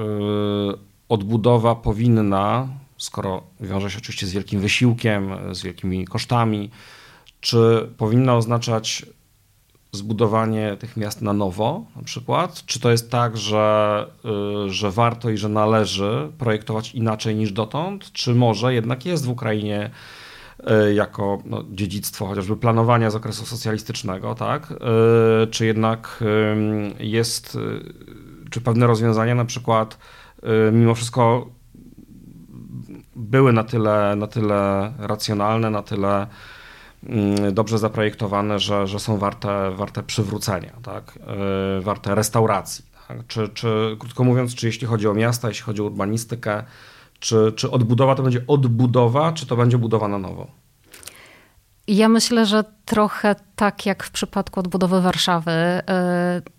odbudowa 1.08 1.74
powinna, 1.74 2.68
skoro 2.96 3.42
wiąże 3.60 3.90
się 3.90 3.98
oczywiście 3.98 4.26
z 4.26 4.32
wielkim 4.32 4.60
wysiłkiem, 4.60 5.30
z 5.52 5.62
wielkimi 5.62 6.04
kosztami, 6.04 6.70
czy 7.40 7.90
powinna 7.96 8.36
oznaczać 8.36 9.06
zbudowanie 9.96 10.76
tych 10.76 10.96
miast 10.96 11.22
na 11.22 11.32
nowo, 11.32 11.84
na 11.96 12.02
przykład? 12.02 12.62
Czy 12.66 12.80
to 12.80 12.90
jest 12.90 13.10
tak, 13.10 13.36
że, 13.36 14.06
y, 14.66 14.70
że 14.70 14.90
warto 14.90 15.30
i 15.30 15.36
że 15.36 15.48
należy 15.48 16.32
projektować 16.38 16.94
inaczej 16.94 17.36
niż 17.36 17.52
dotąd? 17.52 18.12
Czy 18.12 18.34
może 18.34 18.74
jednak 18.74 19.06
jest 19.06 19.26
w 19.26 19.28
Ukrainie 19.28 19.90
y, 20.60 20.94
jako 20.94 21.38
no, 21.44 21.64
dziedzictwo 21.70 22.26
chociażby 22.26 22.56
planowania 22.56 23.10
z 23.10 23.14
okresu 23.14 23.46
socjalistycznego, 23.46 24.34
tak? 24.34 24.72
Y, 24.72 25.46
czy 25.46 25.66
jednak 25.66 26.24
jest, 26.98 27.58
czy 28.50 28.60
pewne 28.60 28.86
rozwiązania 28.86 29.34
na 29.34 29.44
przykład 29.44 29.98
mimo 30.72 30.94
wszystko 30.94 31.50
były 33.16 33.52
na 33.52 33.64
tyle, 33.64 34.16
na 34.16 34.26
tyle 34.26 34.92
racjonalne, 34.98 35.70
na 35.70 35.82
tyle 35.82 36.26
dobrze 37.52 37.78
zaprojektowane, 37.78 38.58
że, 38.58 38.86
że 38.86 38.98
są 38.98 39.18
warte, 39.18 39.70
warte 39.70 40.02
przywrócenia, 40.02 40.72
tak? 40.82 41.18
E, 41.78 41.80
warte 41.80 42.14
restauracji. 42.14 42.84
Tak? 43.08 43.26
Czy, 43.26 43.48
czy, 43.48 43.96
krótko 43.98 44.24
mówiąc, 44.24 44.54
czy 44.54 44.66
jeśli 44.66 44.86
chodzi 44.86 45.08
o 45.08 45.14
miasta, 45.14 45.48
jeśli 45.48 45.64
chodzi 45.64 45.82
o 45.82 45.84
urbanistykę, 45.84 46.62
czy, 47.18 47.52
czy 47.56 47.70
odbudowa 47.70 48.14
to 48.14 48.22
będzie 48.22 48.40
odbudowa, 48.46 49.32
czy 49.32 49.46
to 49.46 49.56
będzie 49.56 49.78
budowa 49.78 50.08
na 50.08 50.18
nowo? 50.18 50.46
Ja 51.88 52.08
myślę, 52.08 52.46
że 52.46 52.64
trochę 52.84 53.36
tak 53.56 53.86
jak 53.86 54.04
w 54.04 54.10
przypadku 54.10 54.60
odbudowy 54.60 55.00
Warszawy, 55.00 55.50
e, 55.50 55.82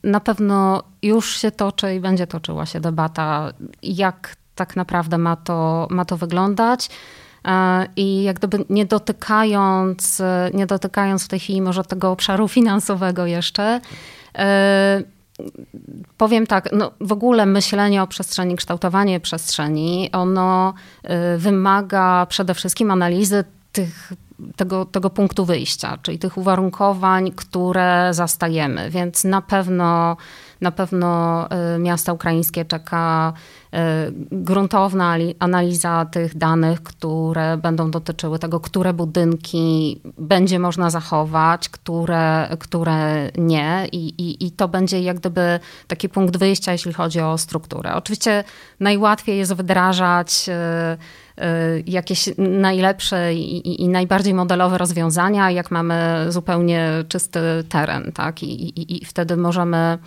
na 0.04 0.20
pewno 0.20 0.84
już 1.02 1.38
się 1.38 1.52
toczy 1.52 1.96
i 1.96 2.00
będzie 2.00 2.28
toczyła 2.28 2.66
się 2.66 2.80
debata, 2.80 3.54
jak 3.84 4.36
tak 4.56 4.76
naprawdę 4.76 5.18
ma 5.18 5.36
to, 5.36 5.88
ma 5.92 6.06
to 6.06 6.18
wyglądać. 6.18 6.90
E, 7.46 7.88
I 7.96 8.24
jak 8.24 8.36
gdyby 8.40 8.66
nie 8.70 8.86
dotykając, 8.86 10.22
nie 10.54 10.68
dotykając 10.68 11.24
w 11.24 11.28
tej 11.28 11.40
chwili 11.40 11.62
może 11.62 11.84
tego 11.84 12.12
obszaru 12.12 12.48
finansowego 12.58 13.26
jeszcze, 13.26 13.82
e, 14.38 15.04
powiem 16.18 16.48
tak, 16.48 16.70
no 16.72 16.92
w 17.02 17.12
ogóle 17.12 17.46
myślenie 17.46 18.04
o 18.04 18.08
przestrzeni, 18.08 18.56
kształtowanie 18.56 19.20
przestrzeni, 19.20 20.10
ono 20.12 20.74
e, 21.04 21.38
wymaga 21.38 22.26
przede 22.30 22.54
wszystkim 22.54 22.92
analizy 22.92 23.44
tych 23.72 24.14
tego, 24.56 24.86
tego 24.86 25.10
punktu 25.10 25.46
wyjścia, 25.46 25.98
czyli 26.02 26.20
tych 26.20 26.38
uwarunkowań, 26.38 27.32
które 27.32 28.10
zastajemy. 28.12 28.90
Więc 28.90 29.24
na 29.24 29.42
pewno, 29.42 30.18
na 30.62 30.72
pewno 30.72 31.48
miasta 31.80 32.14
ukraińskie 32.14 32.66
czeka 32.66 33.34
E, 33.67 33.67
gruntowna 34.32 35.16
analiza 35.40 36.06
tych 36.06 36.38
danych, 36.38 36.84
które 36.84 37.58
będą 37.58 37.92
dotyczyły 37.92 38.40
tego, 38.40 38.60
które 38.60 38.94
budynki 38.94 40.02
będzie 40.18 40.60
można 40.60 40.90
zachować, 40.90 41.70
które, 41.70 42.48
które 42.60 43.30
nie. 43.38 43.88
I, 43.92 44.08
i, 44.08 44.46
I 44.46 44.52
to 44.52 44.68
będzie 44.68 45.02
jak 45.02 45.18
gdyby 45.20 45.60
taki 45.88 46.10
punkt 46.10 46.38
wyjścia, 46.38 46.72
jeśli 46.72 46.94
chodzi 46.94 47.20
o 47.20 47.38
strukturę. 47.38 47.96
Oczywiście 47.96 48.44
najłatwiej 48.80 49.38
jest 49.38 49.54
wdrażać 49.54 50.50
e, 50.50 50.98
e, 51.38 51.80
jakieś 51.88 52.30
najlepsze 52.38 53.34
i, 53.34 53.84
i, 53.84 53.88
najbardziej 53.90 54.34
modelowe 54.34 54.78
rozwiązania, 54.78 55.52
jak 55.52 55.72
mamy 55.72 56.26
zupełnie 56.30 56.90
czysty 57.08 57.40
teren, 57.70 58.12
tak? 58.12 58.44
I, 58.44 58.80
i, 58.80 59.02
i 59.02 59.06
wtedy 59.06 59.38
możemy 59.38 59.98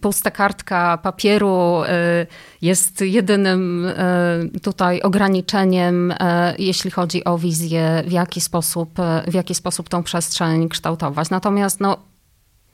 pusta 0.00 0.30
kartka 0.30 0.98
papieru 1.02 1.82
y, 1.84 2.26
jest 2.62 3.00
jedynym 3.00 3.86
y, 3.86 4.60
tutaj 4.60 5.02
ograniczeniem, 5.02 6.10
y, 6.10 6.14
jeśli 6.58 6.90
chodzi 6.90 7.24
o 7.24 7.38
wizję, 7.38 8.02
w 8.06 8.12
jaki 8.12 8.40
sposób, 8.40 8.90
w 9.26 9.34
jaki 9.34 9.54
sposób 9.54 9.88
tą 9.88 10.02
przestrzeń 10.02 10.68
kształtować. 10.68 11.30
Natomiast 11.30 11.80
no, 11.80 11.96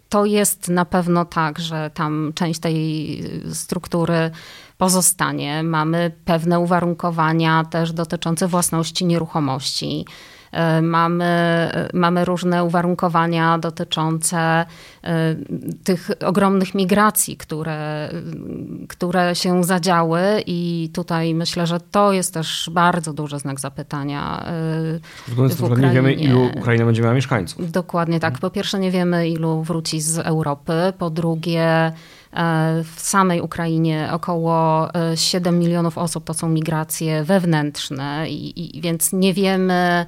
to 0.08 0.24
jest 0.24 0.68
na 0.68 0.84
pewno 0.84 1.24
tak, 1.24 1.58
że 1.58 1.90
tam 1.94 2.32
część 2.34 2.60
tej 2.60 3.22
struktury 3.52 4.30
pozostanie. 4.78 5.62
Mamy 5.62 6.12
pewne 6.24 6.60
uwarunkowania 6.60 7.64
też 7.64 7.92
dotyczące 7.92 8.48
własności 8.48 9.04
nieruchomości. 9.04 10.06
E, 10.54 10.82
mamy, 10.82 11.24
e, 11.24 11.88
mamy 11.92 12.24
różne 12.24 12.64
uwarunkowania 12.64 13.58
dotyczące 13.58 14.38
e, 14.38 14.66
tych 15.84 16.10
ogromnych 16.26 16.74
migracji, 16.74 17.36
które, 17.36 18.10
które 18.88 19.34
się 19.34 19.64
zadziały 19.64 20.20
i 20.46 20.90
tutaj 20.94 21.34
myślę, 21.34 21.66
że 21.66 21.80
to 21.80 22.12
jest 22.12 22.34
też 22.34 22.70
bardzo 22.72 23.12
duży 23.12 23.38
znak 23.38 23.60
zapytania. 23.60 24.44
W 25.28 25.62
Ukrainie. 25.62 25.88
Nie 25.88 25.94
wiemy, 25.94 26.12
ilu 26.14 26.50
Ukraina 26.56 26.84
będzie 26.84 27.02
miała 27.02 27.14
mieszkańców. 27.14 27.72
Dokładnie 27.72 28.20
tak. 28.20 28.38
Po 28.38 28.50
pierwsze 28.50 28.78
nie 28.78 28.90
wiemy, 28.90 29.28
ilu 29.28 29.62
wróci 29.62 30.00
z 30.00 30.18
Europy. 30.18 30.72
Po 30.98 31.10
drugie 31.10 31.92
w 32.84 33.00
samej 33.00 33.40
Ukrainie 33.40 34.08
około 34.12 34.88
7 35.14 35.58
milionów 35.58 35.98
osób 35.98 36.24
to 36.24 36.34
są 36.34 36.48
migracje 36.48 37.24
wewnętrzne, 37.24 38.26
i, 38.28 38.76
i 38.76 38.80
więc 38.80 39.12
nie 39.12 39.34
wiemy, 39.34 40.06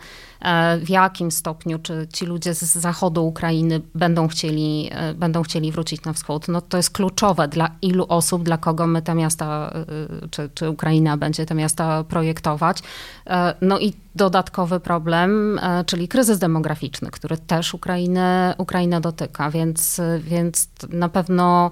w 0.80 0.88
jakim 0.88 1.30
stopniu, 1.30 1.78
czy 1.78 2.08
ci 2.12 2.26
ludzie 2.26 2.54
z 2.54 2.74
zachodu 2.74 3.26
Ukrainy 3.26 3.80
będą 3.94 4.28
chcieli, 4.28 4.90
e, 4.92 5.14
będą 5.14 5.42
chcieli 5.42 5.72
wrócić 5.72 6.04
na 6.04 6.12
wschód. 6.12 6.48
No 6.48 6.60
to 6.60 6.76
jest 6.76 6.90
kluczowe 6.90 7.48
dla 7.48 7.70
ilu 7.82 8.06
osób, 8.08 8.42
dla 8.42 8.58
kogo 8.58 8.86
my 8.86 9.02
te 9.02 9.14
miasta, 9.14 9.72
e, 10.22 10.28
czy, 10.28 10.50
czy 10.54 10.70
Ukraina 10.70 11.16
będzie 11.16 11.46
te 11.46 11.54
miasta 11.54 12.04
projektować. 12.04 12.78
No 13.60 13.78
i 13.78 13.92
dodatkowy 14.14 14.80
problem, 14.80 15.60
czyli 15.86 16.08
kryzys 16.08 16.38
demograficzny, 16.38 17.10
który 17.10 17.36
też 17.36 17.74
Ukrainę, 17.74 18.54
Ukrainę 18.58 19.00
dotyka, 19.00 19.50
więc, 19.50 20.00
więc 20.20 20.68
na 20.90 21.08
pewno 21.08 21.70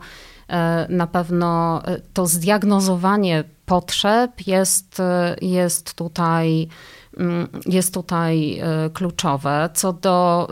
na 0.88 1.06
pewno 1.06 1.82
to 2.14 2.26
zdiagnozowanie 2.26 3.44
potrzeb 3.66 4.46
jest, 4.46 5.02
jest 5.40 5.94
tutaj 5.94 6.68
jest 7.66 7.94
tutaj 7.94 8.58
e, 8.58 8.90
kluczowe. 8.90 9.70
Co 9.74 9.92
do, 9.92 10.48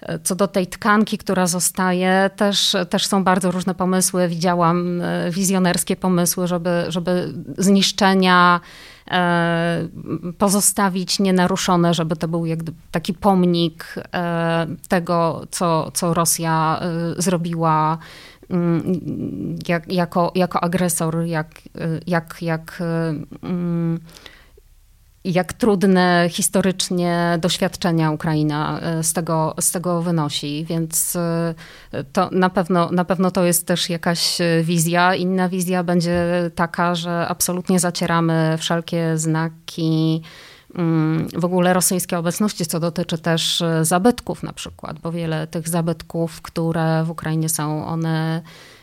e, 0.00 0.18
co 0.18 0.34
do 0.34 0.48
tej 0.48 0.66
tkanki, 0.66 1.18
która 1.18 1.46
zostaje, 1.46 2.30
też, 2.36 2.76
też 2.90 3.06
są 3.06 3.24
bardzo 3.24 3.50
różne 3.50 3.74
pomysły. 3.74 4.28
Widziałam 4.28 5.00
e, 5.02 5.30
wizjonerskie 5.30 5.96
pomysły, 5.96 6.46
żeby, 6.46 6.84
żeby 6.88 7.34
zniszczenia 7.58 8.60
pozostawić 10.38 11.18
nienaruszone, 11.18 11.94
żeby 11.94 12.16
to 12.16 12.28
był 12.28 12.46
jak 12.46 12.58
taki 12.90 13.14
pomnik 13.14 13.94
tego, 14.88 15.46
co, 15.50 15.90
co 15.94 16.14
Rosja 16.14 16.80
zrobiła 17.18 17.98
mm, 18.50 18.98
jak, 19.68 19.92
jako, 19.92 20.32
jako 20.34 20.64
agresor, 20.64 21.24
jak, 21.24 21.50
jak, 22.06 22.36
jak 22.42 22.82
mm, 23.42 24.00
jak 25.32 25.52
trudne 25.52 26.28
historycznie 26.30 27.38
doświadczenia 27.40 28.10
Ukraina 28.10 28.80
e, 28.80 29.02
z 29.02 29.12
tego, 29.12 29.54
z 29.60 29.70
tego 29.70 30.02
wynosi, 30.02 30.66
więc 30.68 31.16
e, 31.16 31.54
to 32.12 32.28
na 32.32 32.50
pewno, 32.50 32.90
na 32.90 33.04
pewno 33.04 33.30
to 33.30 33.44
jest 33.44 33.66
też 33.66 33.90
jakaś 33.90 34.38
wizja. 34.62 35.14
Inna 35.14 35.48
wizja 35.48 35.84
będzie 35.84 36.50
taka, 36.54 36.94
że 36.94 37.26
absolutnie 37.28 37.80
zacieramy 37.80 38.56
wszelkie 38.58 39.18
znaki 39.18 40.22
mm, 40.74 41.28
w 41.34 41.44
ogóle 41.44 41.74
rosyjskiej 41.74 42.18
obecności, 42.18 42.66
co 42.66 42.80
dotyczy 42.80 43.18
też 43.18 43.62
zabytków 43.82 44.42
na 44.42 44.52
przykład, 44.52 44.98
bo 44.98 45.12
wiele 45.12 45.46
tych 45.46 45.68
zabytków, 45.68 46.42
które 46.42 47.04
w 47.04 47.10
Ukrainie 47.10 47.48
są, 47.48 47.86
one 47.86 48.42
E, 48.46 48.75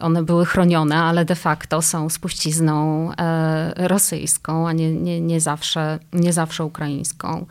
one 0.00 0.22
były 0.22 0.46
chronione, 0.46 0.96
ale 0.96 1.24
de 1.24 1.34
facto 1.34 1.82
są 1.82 2.08
spuścizną 2.08 3.10
e, 3.12 3.88
rosyjską, 3.88 4.68
a 4.68 4.72
nie, 4.72 4.92
nie, 4.92 5.20
nie, 5.20 5.40
zawsze, 5.40 5.98
nie 6.12 6.32
zawsze 6.32 6.64
ukraińską. 6.64 7.46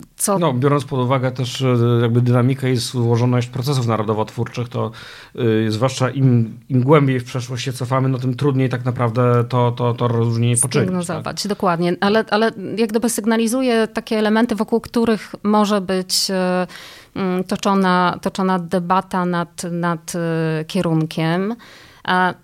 E, 0.00 0.02
co... 0.16 0.38
No, 0.38 0.52
biorąc 0.52 0.84
pod 0.84 1.00
uwagę 1.00 1.32
też 1.32 1.64
jakby 2.02 2.20
dynamikę 2.20 2.72
i 2.72 2.76
złożoność 2.76 3.48
procesów 3.48 3.86
narodowo-twórczych, 3.86 4.68
to 4.68 4.90
yy, 5.34 5.70
zwłaszcza 5.72 6.10
im, 6.10 6.58
im 6.68 6.82
głębiej 6.82 7.20
w 7.20 7.24
przeszłość 7.24 7.64
się 7.64 7.72
cofamy, 7.72 8.08
no 8.08 8.18
tym 8.18 8.36
trudniej 8.36 8.68
tak 8.68 8.84
naprawdę 8.84 9.44
to, 9.44 9.72
to, 9.72 9.94
to 9.94 10.08
rozróżnienie 10.08 10.56
poczynić. 10.56 11.06
Tak? 11.06 11.24
dokładnie. 11.48 11.96
Ale, 12.00 12.24
ale 12.30 12.50
jak 12.76 12.90
gdyby 12.90 13.10
sygnalizuje 13.10 13.88
takie 13.88 14.18
elementy, 14.18 14.54
wokół 14.54 14.80
których 14.80 15.34
może 15.42 15.80
być 15.80 16.28
yy, 16.28 17.44
toczona, 17.44 18.18
toczona 18.22 18.58
debata 18.58 19.24
nad, 19.24 19.62
nad 19.70 20.12
kierunkiem. 20.66 21.54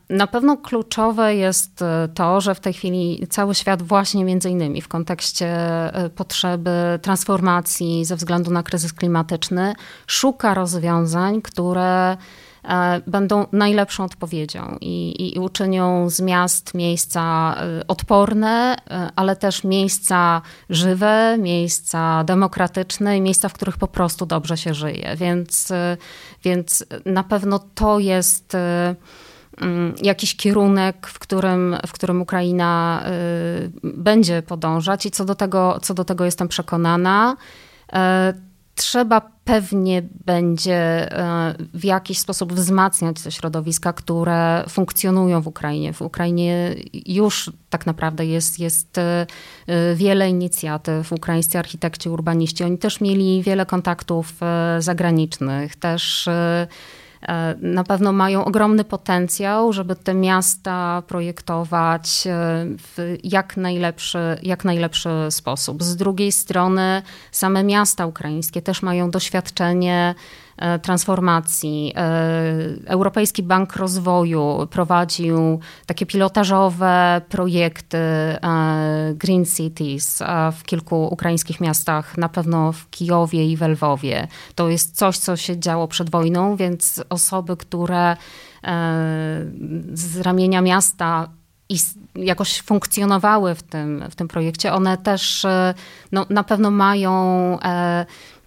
Na 0.09 0.27
pewno 0.27 0.57
kluczowe 0.57 1.35
jest 1.35 1.83
y, 1.83 1.85
to, 2.15 2.41
że 2.41 2.55
w 2.55 2.61
tej 2.61 2.73
chwili 2.73 3.27
cały 3.31 3.55
świat 3.55 3.83
właśnie 3.83 4.25
między 4.25 4.51
innymi 4.51 4.83
w 4.83 4.89
kontekście 4.89 5.57
y, 6.07 6.11
potrzeby 6.11 6.71
transformacji 7.03 8.05
ze 8.05 8.17
względu 8.17 8.51
na 8.51 8.63
kryzys 8.63 8.93
klimatyczny 8.93 9.75
szuka 10.07 10.55
rozwiązań, 10.55 11.43
które 11.43 12.17
będą 13.07 13.47
najlepszą 13.53 14.05
odpowiedzią 14.05 14.77
i, 14.81 15.35
i 15.37 15.39
uczynią 15.39 16.11
z 16.11 16.21
miast 16.21 16.75
miejsca 16.75 17.55
odporne, 17.89 18.77
ale 19.17 19.37
też 19.37 19.65
miejsca 19.65 20.43
żywe, 20.71 21.37
miejsca 21.39 22.25
demokratyczne 22.25 23.17
i 23.17 23.21
miejsca, 23.21 23.49
w 23.49 23.53
których 23.53 23.77
po 23.77 23.89
prostu 23.89 24.27
dobrze 24.27 24.57
się 24.57 24.75
żyje. 24.75 25.17
Więc, 25.17 25.73
więc 26.45 26.85
na 27.07 27.25
pewno 27.25 27.61
to 27.75 27.99
jest 27.99 28.57
jakiś 30.03 30.37
kierunek, 30.37 31.07
w 31.07 31.19
którym, 31.19 31.77
w 31.87 31.93
którym 31.93 32.23
Ukraina 32.23 33.03
y, 33.07 33.71
będzie 33.83 34.43
podążać 34.43 35.07
i 35.07 35.11
co 35.11 35.25
do 35.25 35.35
tego, 35.35 35.79
co 35.83 35.95
do 35.95 36.05
tego 36.05 36.25
jestem 36.25 36.49
przekonana. 36.49 37.37
E, 37.93 38.33
trzeba 38.75 39.21
pewnie 39.45 40.03
będzie 40.25 40.75
e, 41.19 41.55
w 41.75 41.85
jakiś 41.85 42.19
sposób 42.19 42.53
wzmacniać 42.53 43.23
te 43.23 43.33
środowiska, 43.33 43.93
które 43.93 44.65
funkcjonują 44.69 45.41
w 45.41 45.47
Ukrainie. 45.47 45.93
W 45.93 46.03
Ukrainie 46.03 46.75
już 47.07 47.53
tak 47.71 47.87
naprawdę 47.87 48.27
jest, 48.27 48.59
jest 48.59 48.97
wiele 49.95 50.31
inicjatyw. 50.31 51.13
Ukraińscy 51.13 51.59
architekci, 51.59 52.09
urbaniści, 52.09 52.65
oni 52.65 52.79
też 52.79 53.01
mieli 53.01 53.43
wiele 53.43 53.67
kontaktów 53.67 54.33
zagranicznych, 54.79 55.77
też 55.77 56.29
na 57.61 57.85
pewno 57.85 58.13
mają 58.13 58.45
ogromny 58.45 58.85
potencjał, 58.85 59.73
żeby 59.73 59.97
te 59.97 60.15
miasta 60.15 61.03
projektować 61.07 62.27
e, 62.27 62.31
w 62.79 63.17
jak 63.25 63.57
najlepszy, 63.57 64.19
jak 64.43 64.65
najlepszy 64.65 65.11
sposób. 65.31 65.83
Z 65.83 65.97
drugiej 65.97 66.33
strony, 66.33 67.03
same 67.33 67.65
miasta 67.65 68.07
ukraińskie 68.07 68.63
też 68.63 68.83
mają 68.83 69.11
doświadczenie 69.11 69.93
E, 70.03 70.15
transformacji. 70.83 71.93
E, 71.97 72.03
Europejski 72.87 73.43
Bank 73.43 73.77
Rozwoju 73.77 74.67
prowadził 74.71 75.61
takie 75.87 76.07
pilotażowe 76.07 77.21
projekty 77.29 77.99
e, 77.99 78.39
Green 79.15 79.45
Cities 79.45 80.23
w 80.53 80.63
kilku 80.63 81.09
ukraińskich 81.11 81.61
miastach, 81.61 82.19
na 82.19 82.29
pewno 82.29 82.73
w 82.73 82.91
Kijowie 82.91 83.47
i 83.47 83.57
w 83.57 83.63
Lwowie. 83.63 84.29
To 84.55 84.69
jest 84.69 84.97
coś, 84.97 85.19
co 85.19 85.37
się 85.37 85.59
działo 85.59 85.89
przed 85.89 86.11
wojną, 86.11 86.57
więc 86.57 87.05
osoby, 87.09 87.57
które 87.57 88.17
z 89.93 90.21
ramienia 90.21 90.61
miasta 90.61 91.29
i 91.69 91.77
jakoś 92.15 92.61
funkcjonowały 92.61 93.55
w 93.55 93.63
tym, 93.63 94.05
w 94.11 94.15
tym 94.15 94.29
projekcie, 94.29 94.73
one 94.73 94.99
też 94.99 95.47
no, 96.13 96.27
na 96.31 96.45
pewno 96.45 96.71
mają 96.71 97.13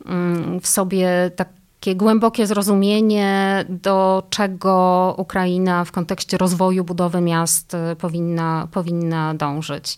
mm, 0.06 0.60
w 0.62 0.68
sobie 0.68 1.32
tak 1.36 1.50
takie 1.86 1.96
głębokie 1.96 2.48
zrozumienie, 2.48 3.66
do 3.70 4.24
czego 4.30 5.16
Ukraina 5.18 5.86
w 5.86 5.92
kontekście 5.92 6.38
rozwoju, 6.38 6.84
budowy 6.84 7.22
miast 7.22 7.74
y, 7.74 7.96
powinna, 7.96 8.68
powinna 8.72 9.34
dążyć. 9.34 9.98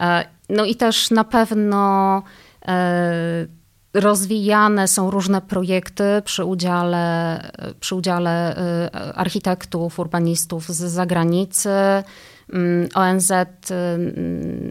E, 0.00 0.24
no 0.48 0.64
i 0.64 0.74
też 0.74 1.10
na 1.10 1.24
pewno 1.24 2.22
e, 2.68 3.46
rozwijane 3.94 4.88
są 4.88 5.10
różne 5.10 5.40
projekty 5.40 6.04
przy 6.24 6.44
udziale, 6.44 7.40
przy 7.80 7.94
udziale 7.94 8.56
architektów, 9.14 9.98
urbanistów 9.98 10.68
z 10.68 10.92
zagranicy. 10.92 11.70
Mm, 12.52 12.88
ONZ 12.94 13.30
y, 13.30 13.44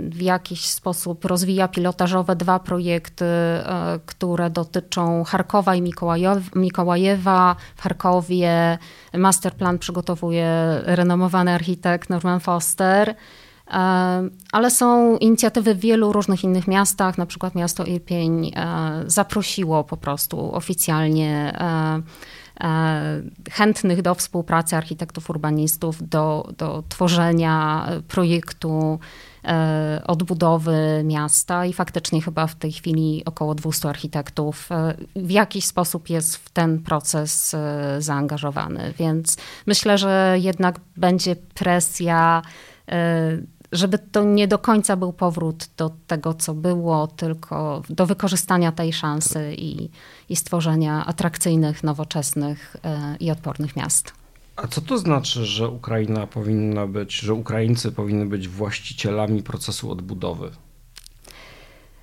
w 0.10 0.22
jakiś 0.22 0.66
sposób 0.66 1.26
rozwija 1.26 1.68
pilotażowe 1.68 2.36
dwa 2.36 2.60
projekty, 2.60 3.26
y, 3.26 4.00
które 4.06 4.50
dotyczą 4.50 5.24
Charkowa 5.24 5.76
i 5.76 5.82
Mikołajewa. 6.56 7.56
W 7.76 7.82
Charkowie 7.82 8.78
masterplan 9.14 9.80
przygotowuje 9.80 10.82
renomowany 10.84 11.52
architekt 11.54 12.10
Norman 12.10 12.40
Foster. 12.40 13.10
Y, 13.10 13.16
ale 14.52 14.72
są 14.72 15.18
inicjatywy 15.18 15.76
w 15.76 15.80
wielu 15.80 16.14
różnych 16.14 16.44
innych 16.44 16.68
miastach, 16.68 17.18
na 17.18 17.26
przykład 17.26 17.56
miasto 17.56 17.84
Irpień 17.84 18.52
zaprosiło 19.06 19.84
po 19.84 19.98
prostu 19.98 20.56
oficjalnie 20.56 21.54
E, 21.60 22.02
chętnych 23.52 24.02
do 24.02 24.16
współpracy 24.16 24.76
architektów, 24.76 25.30
urbanistów, 25.30 26.10
do, 26.10 26.50
do 26.58 26.84
tworzenia 26.90 27.88
projektu 28.08 29.00
e, 29.44 30.02
odbudowy 30.08 31.02
miasta 31.04 31.66
i 31.66 31.74
faktycznie 31.74 32.22
chyba 32.22 32.48
w 32.48 32.56
tej 32.56 32.72
chwili 32.72 33.24
około 33.26 33.56
200 33.56 33.90
architektów 33.90 34.72
e, 34.72 34.94
w 35.16 35.32
jakiś 35.32 35.66
sposób 35.66 36.10
jest 36.10 36.36
w 36.36 36.50
ten 36.50 36.80
proces 36.80 37.56
zaangażowany. 38.00 38.94
Więc 39.00 39.38
myślę, 39.68 39.98
że 39.98 40.36
jednak 40.40 40.80
będzie 40.96 41.36
presja 41.36 42.42
żeby 43.72 44.00
to 44.00 44.24
nie 44.24 44.48
do 44.48 44.60
końca 44.60 44.96
był 44.96 45.14
powrót 45.14 45.70
do 45.78 45.92
tego, 46.08 46.34
co 46.34 46.54
było, 46.54 47.08
tylko 47.08 47.82
do 47.90 48.06
wykorzystania 48.06 48.72
tej 48.72 48.94
szansy 48.94 49.56
i, 49.58 49.90
i 50.30 50.36
stworzenia 50.36 51.06
atrakcyjnych, 51.06 51.84
nowoczesnych 51.84 52.76
e, 52.84 53.16
i 53.20 53.32
odpornych 53.32 53.76
miast. 53.76 54.14
A 54.56 54.68
co 54.68 54.82
to 54.82 54.98
znaczy, 54.98 55.46
że 55.46 55.70
Ukraina 55.70 56.28
powinna 56.28 56.88
być, 56.88 57.16
że 57.16 57.34
Ukraińcy 57.34 57.92
powinny 57.92 58.26
być 58.26 58.48
właścicielami 58.48 59.44
procesu 59.44 59.92
odbudowy? 59.92 60.52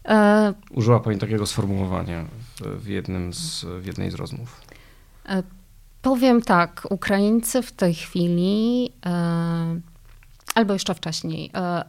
E... 0.04 0.54
Użyła 0.70 1.00
Pani 1.00 1.18
takiego 1.18 1.46
sformułowania 1.46 2.24
w, 2.60 2.86
jednym 2.86 3.32
z, 3.32 3.64
w 3.64 3.86
jednej 3.86 4.10
z 4.10 4.14
rozmów. 4.14 4.60
E... 5.26 5.42
Powiem 6.02 6.42
tak, 6.42 6.86
Ukraińcy 6.90 7.62
w 7.62 7.72
tej 7.72 7.94
chwili 7.94 8.90
e 9.06 9.80
albo 10.54 10.72
jeszcze 10.72 10.94
wcześniej. 10.94 11.50
E, 11.54 11.84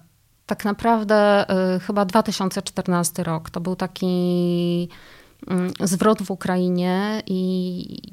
tak 0.46 0.66
naprawdę 0.66 1.50
e, 1.50 1.80
chyba 1.80 2.06
2014 2.06 3.24
rok 3.24 3.50
to 3.50 3.62
był 3.62 3.76
taki 3.76 4.90
mm, 5.48 5.74
zwrot 5.80 6.22
w 6.24 6.32
Ukrainie 6.32 7.24
i 7.26 8.12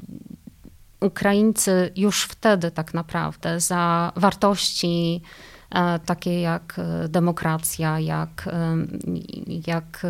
Ukraińcy 1.01 1.93
już 1.97 2.25
wtedy 2.25 2.71
tak 2.71 2.95
naprawdę 2.95 3.61
za 3.61 4.13
wartości 4.17 5.23
e, 5.71 5.99
takie 5.99 6.41
jak 6.41 6.81
demokracja, 7.09 8.01
jak, 8.01 8.49
jak 9.67 10.07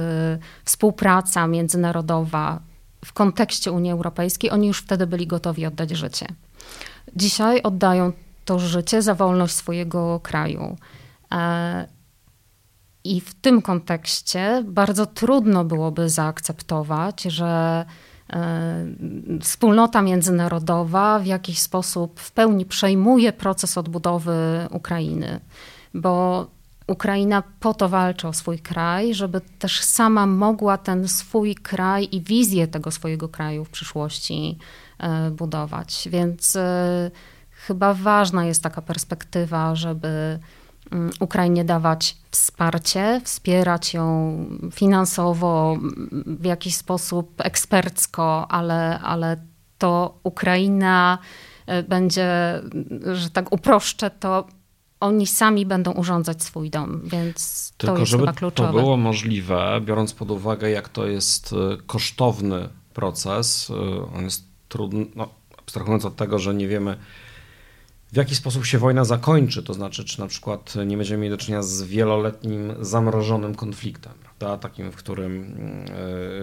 współpraca 0.65 1.47
międzynarodowa 1.47 2.61
w 3.05 3.13
kontekście 3.13 3.73
Unii 3.73 3.93
Europejskiej, 3.93 4.51
oni 4.51 4.67
już 4.69 4.79
wtedy 4.79 5.07
byli 5.07 5.27
gotowi 5.27 5.67
oddać 5.67 5.91
życie. 5.91 6.27
Dzisiaj 7.17 7.63
oddają 7.63 8.13
to 8.45 8.59
życie 8.59 9.03
za 9.03 9.15
wolność 9.15 9.55
swojego 9.55 10.21
kraju. 10.21 10.77
E, 11.33 11.89
I 13.05 13.21
w 13.21 13.35
tym 13.35 13.63
kontekście 13.63 14.65
bardzo 14.67 15.07
trudno 15.07 15.65
byłoby 15.65 16.09
zaakceptować, 16.09 17.23
że 17.23 17.85
e, 18.33 18.87
wspólnota 19.41 20.03
międzynarodowa 20.03 21.19
w 21.19 21.27
jakiś 21.27 21.59
sposób 21.59 22.21
w 22.21 22.33
pełni 22.33 22.67
przejmuje 22.67 23.33
proces 23.33 23.79
odbudowy 23.79 24.69
Ukrainy, 24.71 25.41
bo 25.95 26.47
Ukraina 26.87 27.43
po 27.61 27.75
to 27.75 27.89
walczy 27.89 28.29
o 28.29 28.33
swój 28.33 28.59
kraj, 28.59 29.15
żeby 29.15 29.41
też 29.59 29.81
sama 29.81 30.27
mogła 30.27 30.79
ten 30.79 31.09
swój 31.09 31.55
kraj 31.55 32.09
i 32.13 32.21
wizję 32.21 32.69
tego 32.69 32.91
swojego 32.91 33.29
kraju 33.29 33.65
w 33.65 33.71
przyszłości 33.71 34.59
e, 34.99 35.31
budować. 35.31 36.09
Więc 36.11 36.59
chyba 37.67 37.95
ważna 37.95 38.45
jest 38.45 38.63
taka 38.63 38.83
perspektywa, 38.83 39.75
żeby 39.75 40.39
mm, 40.93 41.11
Ukrainie 41.21 41.65
dawać 41.65 42.17
wsparcie, 42.31 43.21
wspierać 43.25 43.95
ją 43.95 44.37
finansowo, 44.73 45.77
w 46.27 46.45
jakiś 46.45 46.77
sposób 46.77 47.33
ekspercko, 47.39 48.51
ale, 48.51 49.01
ale 49.01 49.37
to 49.79 50.19
Ukraina 50.23 51.19
e, 51.67 51.83
będzie, 51.83 52.61
że 53.13 53.31
tak 53.31 53.53
uproszczę, 53.53 54.11
to 54.11 54.47
oni 55.01 55.27
sami 55.27 55.67
będą 55.67 55.93
urządzać 55.93 56.43
swój 56.43 56.71
dom, 56.71 57.01
więc 57.05 57.73
Tylko, 57.77 57.95
to 57.95 58.01
jest 58.01 58.11
żeby 58.11 58.23
chyba 58.23 58.33
kluczowe. 58.33 58.73
to 58.73 58.79
było 58.79 58.97
możliwe, 58.97 59.81
biorąc 59.85 60.13
pod 60.13 60.31
uwagę, 60.31 60.71
jak 60.71 60.89
to 60.89 61.07
jest 61.07 61.53
e, 61.53 61.77
kosztowny 61.87 62.69
proces, 62.95 63.71
e, 63.71 64.17
on 64.17 64.25
jest 64.25 64.45
trudny, 64.69 65.07
no, 65.15 65.29
abstrahując 65.59 66.05
od 66.05 66.17
tego, 66.17 66.39
że 66.39 66.55
nie 66.55 66.69
wiemy, 66.69 66.97
w 68.13 68.17
jaki 68.17 68.35
sposób 68.35 68.67
się 68.67 68.79
wojna 68.79 69.05
zakończy, 69.05 69.63
to 69.63 69.75
znaczy, 69.75 70.05
czy 70.05 70.21
na 70.21 70.27
przykład 70.27 70.75
nie 70.87 70.97
będziemy 70.97 71.23
mieli 71.23 71.31
do 71.31 71.37
czynienia 71.37 71.63
z 71.63 71.83
wieloletnim, 71.83 72.73
zamrożonym 72.81 73.55
konfliktem, 73.55 74.13
prawda? 74.23 74.59
takim, 74.59 74.93
w 74.93 74.97
którym 74.97 75.57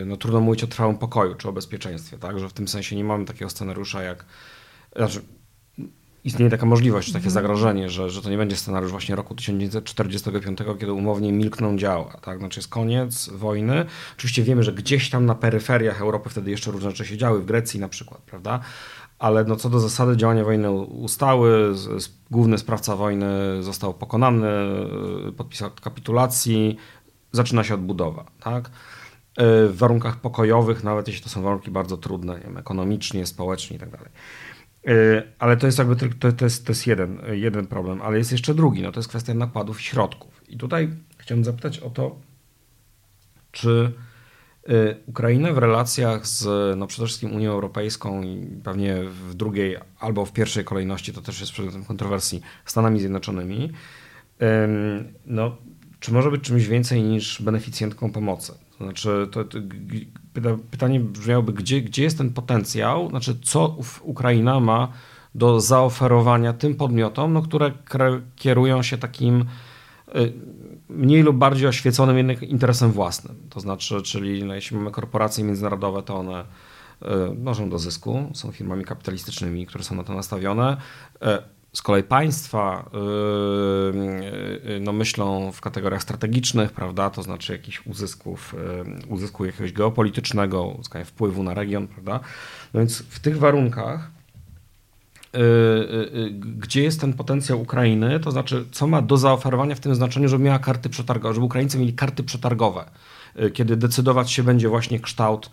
e, 0.01 0.05
no, 0.05 0.17
trudno 0.17 0.39
mówić 0.39 0.63
o 0.63 0.67
trwałym 0.67 0.97
pokoju 0.97 1.36
czy 1.36 1.49
o 1.49 1.53
bezpieczeństwie, 1.53 2.17
tak? 2.17 2.39
że 2.39 2.49
w 2.49 2.53
tym 2.53 2.67
sensie 2.67 2.95
nie 2.95 3.03
mamy 3.03 3.25
takiego 3.25 3.49
scenariusza 3.49 4.03
jak, 4.03 4.25
znaczy, 4.95 5.21
istnieje 6.23 6.51
taka 6.51 6.65
możliwość, 6.65 7.08
takie 7.08 7.17
mhm. 7.17 7.34
zagrożenie, 7.34 7.89
że, 7.89 8.10
że 8.10 8.21
to 8.21 8.29
nie 8.29 8.38
będzie 8.38 8.55
scenariusz 8.55 8.91
właśnie 8.91 9.15
roku 9.15 9.36
1945, 9.36 10.60
kiedy 10.79 10.93
umownie 10.93 11.32
milkną 11.32 11.77
działa. 11.77 12.19
Tak? 12.21 12.39
Znaczy 12.39 12.60
jest 12.60 12.69
koniec 12.69 13.29
wojny. 13.29 13.86
Oczywiście 14.17 14.43
wiemy, 14.43 14.63
że 14.63 14.73
gdzieś 14.73 15.10
tam 15.10 15.25
na 15.25 15.36
peryferiach 15.36 16.01
Europy 16.01 16.29
wtedy 16.29 16.51
jeszcze 16.51 16.71
różne 16.71 16.89
rzeczy 16.89 17.05
się 17.05 17.17
działy, 17.17 17.41
w 17.41 17.45
Grecji 17.45 17.79
na 17.79 17.89
przykład, 17.89 18.21
prawda? 18.21 18.60
Ale 19.19 19.43
no 19.43 19.55
co 19.55 19.69
do 19.69 19.79
zasady 19.79 20.17
działania 20.17 20.43
wojenne 20.43 20.71
ustały, 20.71 21.73
główny 22.32 22.58
sprawca 22.58 22.95
wojny 22.95 23.63
został 23.63 23.93
pokonany, 23.93 24.47
podpisał 25.38 25.71
kapitulacji, 25.82 26.77
zaczyna 27.32 27.63
się 27.63 27.73
odbudowa. 27.73 28.25
Tak? 28.39 28.69
W 29.38 29.73
warunkach 29.77 30.17
pokojowych, 30.17 30.84
nawet 30.84 31.08
jeśli 31.08 31.23
to 31.23 31.29
są 31.29 31.41
warunki 31.41 31.71
bardzo 31.71 31.97
trudne, 31.97 32.34
nie 32.34 32.43
wiem, 32.43 32.58
ekonomicznie, 32.58 33.25
społecznie. 33.25 33.79
Tak 33.79 34.10
ale 35.39 35.58
to 35.58 35.65
jest 35.65 35.77
jakby 35.77 35.95
to, 35.95 36.32
to 36.32 36.45
jest, 36.45 36.65
to 36.65 36.71
jest 36.71 36.88
jeden, 36.88 37.21
jeden 37.32 37.67
problem, 37.67 38.01
ale 38.01 38.17
jest 38.17 38.32
jeszcze 38.32 38.53
drugi, 38.53 38.82
no 38.82 38.91
to 38.91 38.99
jest 38.99 39.10
kwestia 39.10 39.34
nakładów 39.34 39.82
środków. 39.82 40.43
I 40.49 40.58
tutaj 40.58 40.89
chciałbym 41.17 41.45
zapytać 41.45 41.79
o 41.79 41.89
to, 41.89 42.15
czy 43.51 43.91
y, 44.69 44.95
Ukraina 45.05 45.53
w 45.53 45.58
relacjach 45.58 46.27
z 46.27 46.45
no 46.77 46.88
przede 46.88 47.05
wszystkim 47.05 47.36
Unią 47.36 47.51
Europejską 47.51 48.23
i 48.23 48.47
pewnie 48.63 49.03
w 49.03 49.34
drugiej 49.34 49.77
albo 49.99 50.25
w 50.25 50.34
pierwszej 50.34 50.63
kolejności, 50.63 51.13
to 51.13 51.21
też 51.21 51.39
jest 51.39 51.51
przedmiotem 51.51 51.86
kontrowersji, 51.86 52.41
Stanami 52.65 52.99
Zjednoczonymi, 52.99 53.71
no, 55.25 55.58
czy 55.99 56.13
może 56.13 56.32
być 56.32 56.43
czymś 56.43 56.67
więcej 56.67 57.03
niż 57.03 57.41
beneficjentką 57.41 58.12
pomocy? 58.12 58.53
To 58.77 58.84
znaczy, 58.84 59.27
to, 59.32 59.43
to, 59.43 59.58
pytanie 60.71 60.99
brzmiałoby, 60.99 61.53
gdzie, 61.53 61.82
gdzie 61.82 62.03
jest 62.03 62.17
ten 62.17 62.34
potencjał, 62.34 63.10
znaczy 63.10 63.38
co 63.43 63.77
Ukraina 64.01 64.60
ma 64.60 64.91
do 65.36 65.62
zaoferowania 65.62 66.53
tym 66.53 66.75
podmiotom, 66.75 67.34
no, 67.34 67.41
które 67.86 68.21
kierują 68.36 68.84
się 68.84 68.97
takim 68.97 69.45
y, 70.15 70.34
mniej 70.89 71.23
lub 71.23 71.38
bardziej 71.38 71.67
oświeconym 71.67 72.17
jednak 72.17 72.43
interesem 72.43 72.91
własnym. 72.91 73.36
To 73.49 73.60
znaczy, 73.60 74.02
czyli 74.02 74.43
no, 74.43 74.56
jeśli 74.56 74.78
mamy 74.78 74.91
korporacje 74.91 75.43
międzynarodowe, 75.43 76.04
to 76.04 76.15
one 76.15 76.45
dążą 77.36 77.69
do 77.69 77.80
zysku, 77.80 78.32
są 78.34 78.52
firmami 78.52 78.86
kapitalistycznymi, 78.86 79.65
które 79.65 79.84
są 79.84 79.95
na 79.95 80.04
to 80.04 80.13
nastawione. 80.13 80.78
E, 81.21 81.43
z 81.73 81.82
kolei 81.82 82.04
państwa 82.04 82.89
yy, 84.63 84.80
no 84.80 84.93
myślą 84.93 85.52
w 85.52 85.62
kategoriach 85.62 86.04
strategicznych, 86.04 86.71
prawda, 86.71 87.10
to 87.10 87.23
znaczy 87.23 87.54
jakichś 87.54 87.86
uzysków, 87.86 88.56
uzysku 89.08 89.45
jakiegoś 89.45 89.73
geopolitycznego, 89.73 90.65
uzyskania 90.65 91.06
wpływu 91.06 91.43
na 91.43 91.54
region, 91.54 91.88
prawda. 91.88 92.19
No 92.73 92.80
więc 92.80 92.97
w 92.97 93.19
tych 93.19 93.38
warunkach 93.38 94.12
gdzie 96.59 96.83
jest 96.83 97.01
ten 97.01 97.13
potencjał 97.13 97.61
Ukrainy, 97.61 98.19
to 98.19 98.31
znaczy 98.31 98.65
co 98.71 98.87
ma 98.87 99.01
do 99.01 99.17
zaoferowania 99.17 99.75
w 99.75 99.79
tym 99.79 99.95
znaczeniu, 99.95 100.29
żeby 100.29 100.43
miała 100.43 100.59
karty 100.59 100.89
przetargowe, 100.89 101.33
żeby 101.33 101.45
Ukraińcy 101.45 101.79
mieli 101.79 101.93
karty 101.93 102.23
przetargowe, 102.23 102.85
kiedy 103.53 103.77
decydować 103.77 104.31
się 104.31 104.43
będzie 104.43 104.69
właśnie 104.69 104.99
kształt 104.99 105.49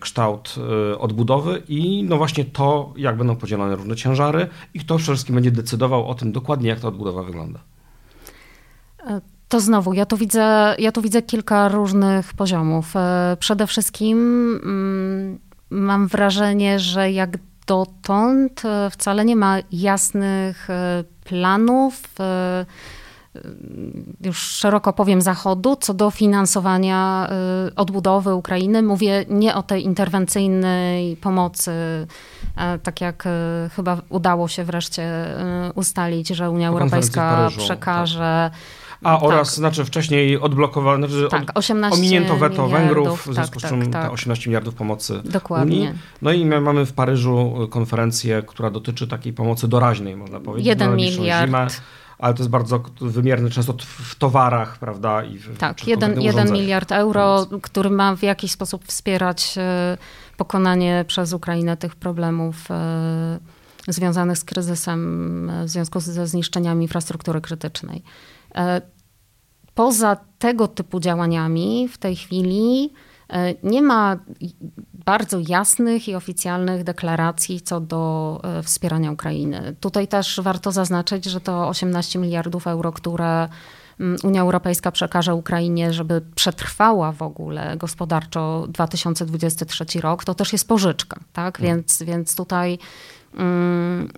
kształt 0.00 0.54
y, 0.92 0.98
odbudowy 0.98 1.62
i 1.68 2.04
no 2.08 2.16
właśnie 2.16 2.44
to, 2.44 2.92
jak 2.96 3.16
będą 3.16 3.36
podzielone 3.36 3.76
różne 3.76 3.96
ciężary 3.96 4.48
i 4.74 4.80
kto 4.80 4.96
przede 4.96 5.12
wszystkim 5.12 5.34
będzie 5.34 5.50
decydował 5.50 6.08
o 6.08 6.14
tym 6.14 6.32
dokładnie, 6.32 6.68
jak 6.68 6.80
ta 6.80 6.88
odbudowa 6.88 7.22
wygląda. 7.22 7.60
E, 9.06 9.20
to 9.48 9.60
znowu, 9.60 9.92
ja 9.92 10.06
tu 10.06 10.16
widzę, 10.16 10.74
ja 10.78 10.92
tu 10.92 11.02
widzę 11.02 11.22
kilka 11.22 11.68
różnych 11.68 12.34
poziomów. 12.34 12.96
E, 12.96 13.36
przede 13.40 13.66
wszystkim 13.66 14.18
mm, 14.64 15.38
mam 15.70 16.08
wrażenie, 16.08 16.78
że 16.78 17.12
jak 17.12 17.38
dotąd 17.70 18.64
e, 18.64 18.90
wcale 18.90 19.24
nie 19.24 19.36
ma 19.36 19.56
jasnych 19.72 20.68
planów, 21.24 22.02
już 24.20 24.38
szeroko 24.38 24.92
powiem 24.92 25.20
Zachodu, 25.22 25.76
co 25.76 25.94
do 25.94 26.10
finansowania 26.10 27.28
odbudowy 27.76 28.34
Ukrainy. 28.34 28.82
Mówię 28.82 29.24
nie 29.28 29.54
o 29.54 29.62
tej 29.62 29.84
interwencyjnej 29.84 31.16
pomocy, 31.16 31.72
tak 32.82 33.00
jak 33.00 33.24
chyba 33.76 33.98
udało 34.08 34.48
się 34.48 34.64
wreszcie 34.64 35.26
ustalić, 35.74 36.28
że 36.28 36.50
Unia 36.50 36.68
Europejska 36.68 37.36
Paryżu, 37.36 37.60
przekaże. 37.60 38.50
Tak. 38.52 38.79
A 39.02 39.14
tak. 39.14 39.22
oraz, 39.22 39.54
znaczy 39.54 39.84
wcześniej 39.84 40.40
odblokowano, 40.40 41.08
znaczy 41.08 41.28
tak, 41.30 41.58
18 41.58 41.98
ominięto 41.98 42.36
weto 42.36 42.68
Węgrów, 42.68 43.26
w 43.26 43.34
związku 43.34 43.60
tak, 43.60 43.70
z 43.70 43.72
czym 43.72 43.90
tak, 43.90 44.12
18 44.12 44.42
tak. 44.42 44.46
miliardów 44.46 44.74
pomocy 44.74 45.20
Dokładnie. 45.24 45.76
Unii. 45.76 45.92
No 46.22 46.32
i 46.32 46.44
my 46.44 46.60
mamy 46.60 46.86
w 46.86 46.92
Paryżu 46.92 47.68
konferencję, 47.70 48.42
która 48.46 48.70
dotyczy 48.70 49.08
takiej 49.08 49.32
pomocy 49.32 49.68
doraźnej, 49.68 50.16
można 50.16 50.40
powiedzieć. 50.40 50.66
Jeden 50.66 50.96
miliard. 50.96 51.46
Zimę 51.46 51.66
ale 52.20 52.34
to 52.34 52.42
jest 52.42 52.50
bardzo 52.50 52.82
wymierne 53.00 53.50
często 53.50 53.74
w 53.88 54.14
towarach, 54.14 54.78
prawda? 54.78 55.24
I 55.24 55.38
w, 55.38 55.58
tak, 55.58 55.86
jeden, 55.86 56.52
miliard 56.52 56.92
euro, 56.92 57.46
który 57.62 57.90
ma 57.90 58.16
w 58.16 58.22
jakiś 58.22 58.52
sposób 58.52 58.84
wspierać 58.84 59.54
e, 59.58 59.98
pokonanie 60.36 61.04
przez 61.08 61.32
Ukrainę 61.32 61.76
tych 61.76 61.96
problemów 61.96 62.70
e, 62.70 63.38
związanych 63.88 64.38
z 64.38 64.44
kryzysem 64.44 65.50
e, 65.50 65.64
w 65.64 65.68
związku 65.68 66.00
ze 66.00 66.26
zniszczeniami 66.26 66.84
infrastruktury 66.84 67.40
krytycznej. 67.40 68.02
Poza 69.74 70.16
tego 70.38 70.68
typu 70.68 71.00
działaniami 71.00 71.88
w 71.88 71.98
tej 71.98 72.16
chwili 72.16 72.92
nie 73.62 73.82
ma 73.82 74.16
bardzo 75.04 75.38
jasnych 75.48 76.08
i 76.08 76.14
oficjalnych 76.14 76.84
deklaracji 76.84 77.60
co 77.60 77.80
do 77.80 78.40
e, 78.44 78.62
wspierania 78.62 79.12
Ukrainy. 79.12 79.76
Tutaj 79.80 80.08
też 80.08 80.40
warto 80.42 80.72
zaznaczyć, 80.72 81.24
że 81.24 81.40
to 81.40 81.68
18 81.68 82.18
miliardów 82.18 82.66
euro, 82.66 82.92
które 82.92 83.48
mm, 84.00 84.16
Unia 84.24 84.40
Europejska 84.40 84.92
przekaże 84.92 85.34
Ukrainie, 85.34 85.92
żeby 85.92 86.22
przetrwała 86.34 87.12
w 87.12 87.22
ogóle 87.22 87.76
gospodarczo 87.76 88.66
2023 88.68 90.00
rok, 90.00 90.24
to 90.24 90.34
też 90.34 90.52
jest 90.52 90.68
pożyczka, 90.68 91.20
tak? 91.32 91.58
Hmm. 91.58 91.76
Więc, 91.76 92.02
więc 92.02 92.36
tutaj 92.36 92.78
mm, 93.34 94.08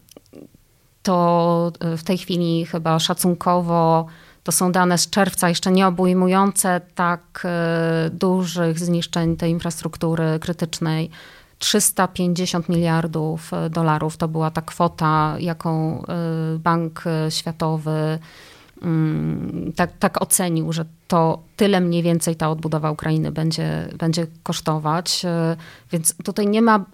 to 1.02 1.72
e, 1.80 1.96
w 1.96 2.04
tej 2.04 2.18
chwili 2.18 2.66
chyba 2.66 2.98
szacunkowo 2.98 4.06
to 4.42 4.52
są 4.52 4.72
dane 4.72 4.98
z 4.98 5.10
czerwca, 5.10 5.48
jeszcze 5.48 5.72
nie 5.72 5.86
obejmujące 5.86 6.80
tak 6.94 7.42
e, 7.44 8.10
dużych 8.12 8.78
zniszczeń 8.78 9.36
tej 9.36 9.50
infrastruktury 9.50 10.38
krytycznej. 10.40 11.10
350 11.58 12.68
miliardów 12.68 13.52
e, 13.52 13.70
dolarów 13.70 14.16
to 14.16 14.28
była 14.28 14.50
ta 14.50 14.62
kwota, 14.62 15.36
jaką 15.38 16.02
e, 16.02 16.58
Bank 16.58 17.04
Światowy 17.28 18.18
mm, 18.82 19.72
tak, 19.76 19.90
tak 19.98 20.22
ocenił, 20.22 20.72
że 20.72 20.84
to 21.08 21.42
tyle 21.56 21.80
mniej 21.80 22.02
więcej 22.02 22.36
ta 22.36 22.50
odbudowa 22.50 22.90
Ukrainy 22.90 23.32
będzie, 23.32 23.88
będzie 23.98 24.26
kosztować. 24.42 25.22
Więc 25.92 26.14
tutaj 26.24 26.46
nie 26.46 26.62
ma 26.62 26.84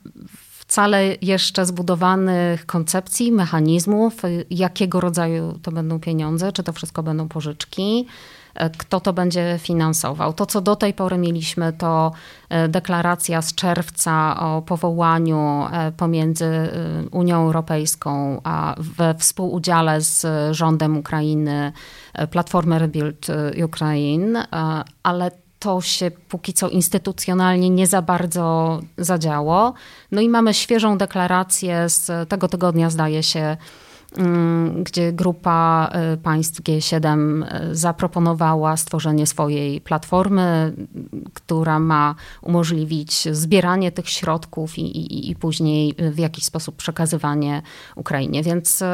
wcale 0.68 1.16
jeszcze 1.22 1.66
zbudowanych 1.66 2.66
koncepcji, 2.66 3.32
mechanizmów, 3.32 4.14
jakiego 4.50 5.00
rodzaju 5.00 5.58
to 5.62 5.72
będą 5.72 6.00
pieniądze, 6.00 6.52
czy 6.52 6.62
to 6.62 6.72
wszystko 6.72 7.02
będą 7.02 7.28
pożyczki 7.28 8.06
kto 8.78 9.00
to 9.00 9.12
będzie 9.12 9.58
finansował. 9.58 10.32
To, 10.32 10.46
co 10.46 10.60
do 10.60 10.76
tej 10.76 10.94
pory 10.94 11.18
mieliśmy, 11.18 11.72
to 11.72 12.12
e, 12.48 12.68
deklaracja 12.68 13.42
z 13.42 13.54
czerwca 13.54 14.40
o 14.40 14.62
powołaniu 14.62 15.66
e, 15.72 15.92
pomiędzy 15.92 16.44
e, 16.44 16.70
Unią 17.10 17.36
Europejską 17.36 18.40
a 18.44 18.74
we 18.78 19.14
współudziale 19.14 20.00
z 20.00 20.26
rządem 20.56 20.96
Ukrainy 20.96 21.72
Platformy 22.30 22.78
Rebuild 22.78 23.26
Ukraine, 23.64 24.46
ale 25.02 25.30
to 25.58 25.80
się 25.80 26.10
póki 26.10 26.52
co 26.52 26.68
instytucjonalnie 26.68 27.70
nie 27.70 27.86
za 27.86 28.02
bardzo 28.02 28.80
zadziało. 28.98 29.74
No 30.12 30.20
i 30.20 30.28
mamy 30.28 30.54
świeżą 30.54 30.98
deklarację 30.98 31.88
z 31.88 32.28
tego 32.28 32.48
tygodnia, 32.48 32.90
zdaje 32.90 33.22
się, 33.22 33.56
mm, 34.16 34.84
gdzie 34.84 35.12
grupa 35.12 35.90
y, 36.14 36.16
państw 36.16 36.62
G7 36.62 37.42
y, 37.70 37.74
zaproponowała 37.74 38.76
stworzenie 38.76 39.26
swojej 39.26 39.80
platformy, 39.80 40.72
która 41.34 41.78
ma 41.78 42.14
umożliwić 42.42 43.36
zbieranie 43.36 43.92
tych 43.92 44.08
środków 44.08 44.78
i, 44.78 44.82
i, 44.82 45.30
i 45.30 45.36
później 45.36 45.94
w 45.98 46.18
jakiś 46.18 46.44
sposób 46.44 46.76
przekazywanie 46.76 47.62
Ukrainie. 47.96 48.42
Więc 48.42 48.82
y, 48.82 48.86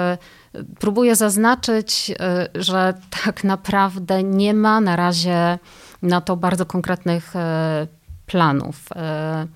próbuję 0.79 1.16
zaznaczyć, 1.16 2.14
że 2.55 2.94
tak 3.24 3.44
naprawdę 3.44 4.22
nie 4.22 4.55
ma 4.55 4.81
na 4.81 4.96
razie 4.96 5.59
na 6.05 6.21
to 6.21 6.37
bardzo 6.37 6.67
konkretnych 6.67 7.37
e, 7.37 7.87
planów. 8.27 8.77
E, 8.97 9.47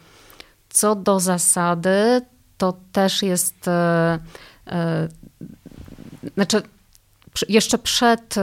co 0.69 0.95
do 0.95 1.21
zasady, 1.21 2.21
to 2.59 2.75
też 2.93 3.23
jest. 3.23 3.69
E, 3.69 4.19
znaczy, 6.35 6.63
jeszcze 7.49 7.79
przed 7.79 8.35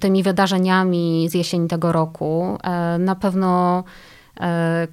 tymi 0.00 0.22
wydarzeniami 0.22 1.28
z 1.30 1.34
jesieni 1.34 1.68
tego 1.68 1.92
roku, 1.92 2.58
na 2.98 3.14
pewno 3.14 3.84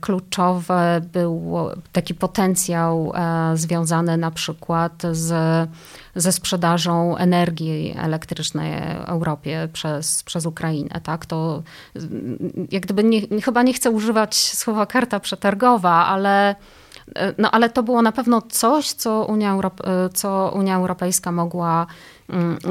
kluczowy 0.02 0.74
był 1.14 1.58
taki 1.92 2.14
potencjał 2.14 3.14
związany 3.56 4.18
na 4.18 4.32
przykład 4.32 5.04
z 5.12 5.34
ze 6.16 6.32
sprzedażą 6.32 7.18
energii 7.18 7.96
elektrycznej 7.98 8.74
Europie 9.06 9.70
przez, 9.74 10.24
przez 10.24 10.46
Ukrainę. 10.46 11.02
Tak? 11.04 11.26
To 11.26 11.64
jak 12.72 12.84
gdyby 12.84 13.04
nie, 13.04 13.42
chyba 13.42 13.64
nie 13.64 13.74
chcę 13.74 13.92
używać 13.92 14.36
słowa 14.36 14.86
karta 14.86 15.20
przetargowa, 15.20 16.06
ale 16.06 16.56
no 17.38 17.52
ale 17.52 17.70
to 17.70 17.84
było 17.84 18.02
na 18.02 18.12
pewno 18.12 18.42
coś, 18.42 18.92
co 18.92 19.26
Unia, 19.26 19.60
co 20.14 20.52
Unia 20.56 20.76
Europejska 20.76 21.32
mogła 21.32 21.82
mm, 21.82 21.88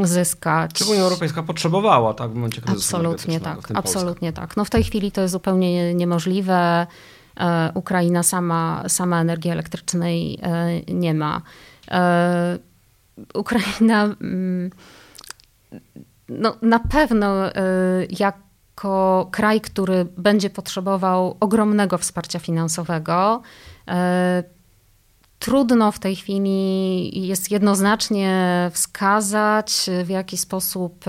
zyskać. 0.03 0.73
Czy 0.73 0.85
Unia 0.85 1.03
Europejska 1.03 1.43
potrzebowała 1.43 2.15
tak, 2.15 2.31
w 2.31 2.35
momencie 2.35 2.61
kryzysu 2.61 2.97
Absolutnie 2.97 3.41
tak, 3.41 3.59
absolutnie 3.75 4.33
tak. 4.33 4.57
No 4.57 4.65
w 4.65 4.71
tej 4.71 4.85
chwili 4.85 5.13
to 5.13 5.21
jest 5.21 5.33
zupełnie 5.33 5.95
niemożliwe. 5.95 6.87
Ukraina 7.75 8.23
sama, 8.23 8.85
sama 8.89 9.21
energii 9.21 9.51
elektrycznej 9.51 10.41
nie 10.89 11.15
ma. 11.15 11.43
Ukraina 13.35 14.05
mm, 14.05 14.71
no, 16.29 16.57
na 16.63 16.79
pewno 16.79 17.35
jak 18.19 18.45
jako 18.77 19.29
kraj, 19.31 19.61
który 19.61 20.05
będzie 20.05 20.51
potrzebował 20.51 21.37
ogromnego 21.41 21.99
wsparcia 21.99 22.39
finansowego. 22.39 23.43
Trudno 25.39 25.93
w 25.93 25.99
tej 25.99 26.17
chwili 26.17 27.27
jest 27.27 27.51
jednoznacznie 27.51 28.71
wskazać, 28.73 29.91
w 30.05 30.09
jaki 30.09 30.37
sposób 30.37 31.05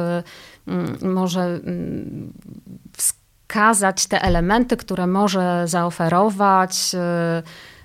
mm, 0.67 1.13
może 1.13 1.41
mm, 1.41 2.33
wskazać 2.97 4.07
te 4.07 4.21
elementy, 4.21 4.77
które 4.77 5.07
może 5.07 5.63
zaoferować 5.67 6.91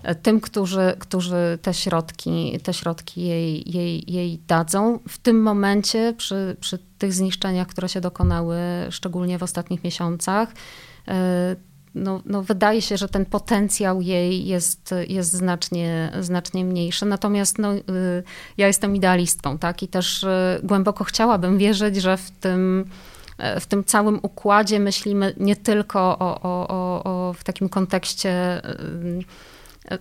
e, 0.02 0.14
tym, 0.14 0.40
którzy, 0.40 0.94
którzy 0.98 1.58
te 1.62 1.74
środki, 1.74 2.58
te 2.62 2.74
środki 2.74 3.22
jej, 3.22 3.72
jej, 3.72 4.12
jej 4.12 4.38
dadzą. 4.38 4.98
W 5.08 5.18
tym 5.18 5.42
momencie, 5.42 6.14
przy, 6.16 6.56
przy 6.60 6.78
tych 6.98 7.12
zniszczeniach, 7.12 7.68
które 7.68 7.88
się 7.88 8.00
dokonały, 8.00 8.58
szczególnie 8.90 9.38
w 9.38 9.42
ostatnich 9.42 9.84
miesiącach, 9.84 10.48
e, 11.08 11.56
no, 11.94 12.22
no 12.26 12.42
wydaje 12.42 12.82
się, 12.82 12.96
że 12.96 13.08
ten 13.08 13.24
potencjał 13.24 14.00
jej 14.00 14.46
jest, 14.46 14.94
jest 15.08 15.32
znacznie, 15.32 16.12
znacznie 16.20 16.64
mniejszy. 16.64 17.06
Natomiast 17.06 17.58
no, 17.58 17.72
e, 17.74 17.80
ja 18.56 18.66
jestem 18.66 18.96
idealistką, 18.96 19.58
tak? 19.58 19.82
I 19.82 19.88
też 19.88 20.24
e, 20.24 20.60
głęboko 20.62 21.04
chciałabym 21.04 21.58
wierzyć, 21.58 21.96
że 21.96 22.16
w 22.16 22.30
tym 22.30 22.84
w 23.60 23.66
tym 23.66 23.84
całym 23.84 24.18
układzie 24.22 24.80
myślimy 24.80 25.34
nie 25.36 25.56
tylko 25.56 26.18
o, 26.18 26.40
o, 26.42 26.68
o, 26.68 27.04
o 27.04 27.32
w 27.32 27.44
takim 27.44 27.68
kontekście 27.68 28.62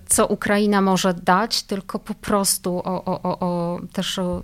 co 0.07 0.27
Ukraina 0.27 0.81
może 0.81 1.13
dać, 1.13 1.63
tylko 1.63 1.99
po 1.99 2.13
prostu 2.13 2.77
o, 2.77 3.05
o, 3.05 3.21
o, 3.21 3.39
o 3.39 3.79
też 3.93 4.19
o 4.19 4.41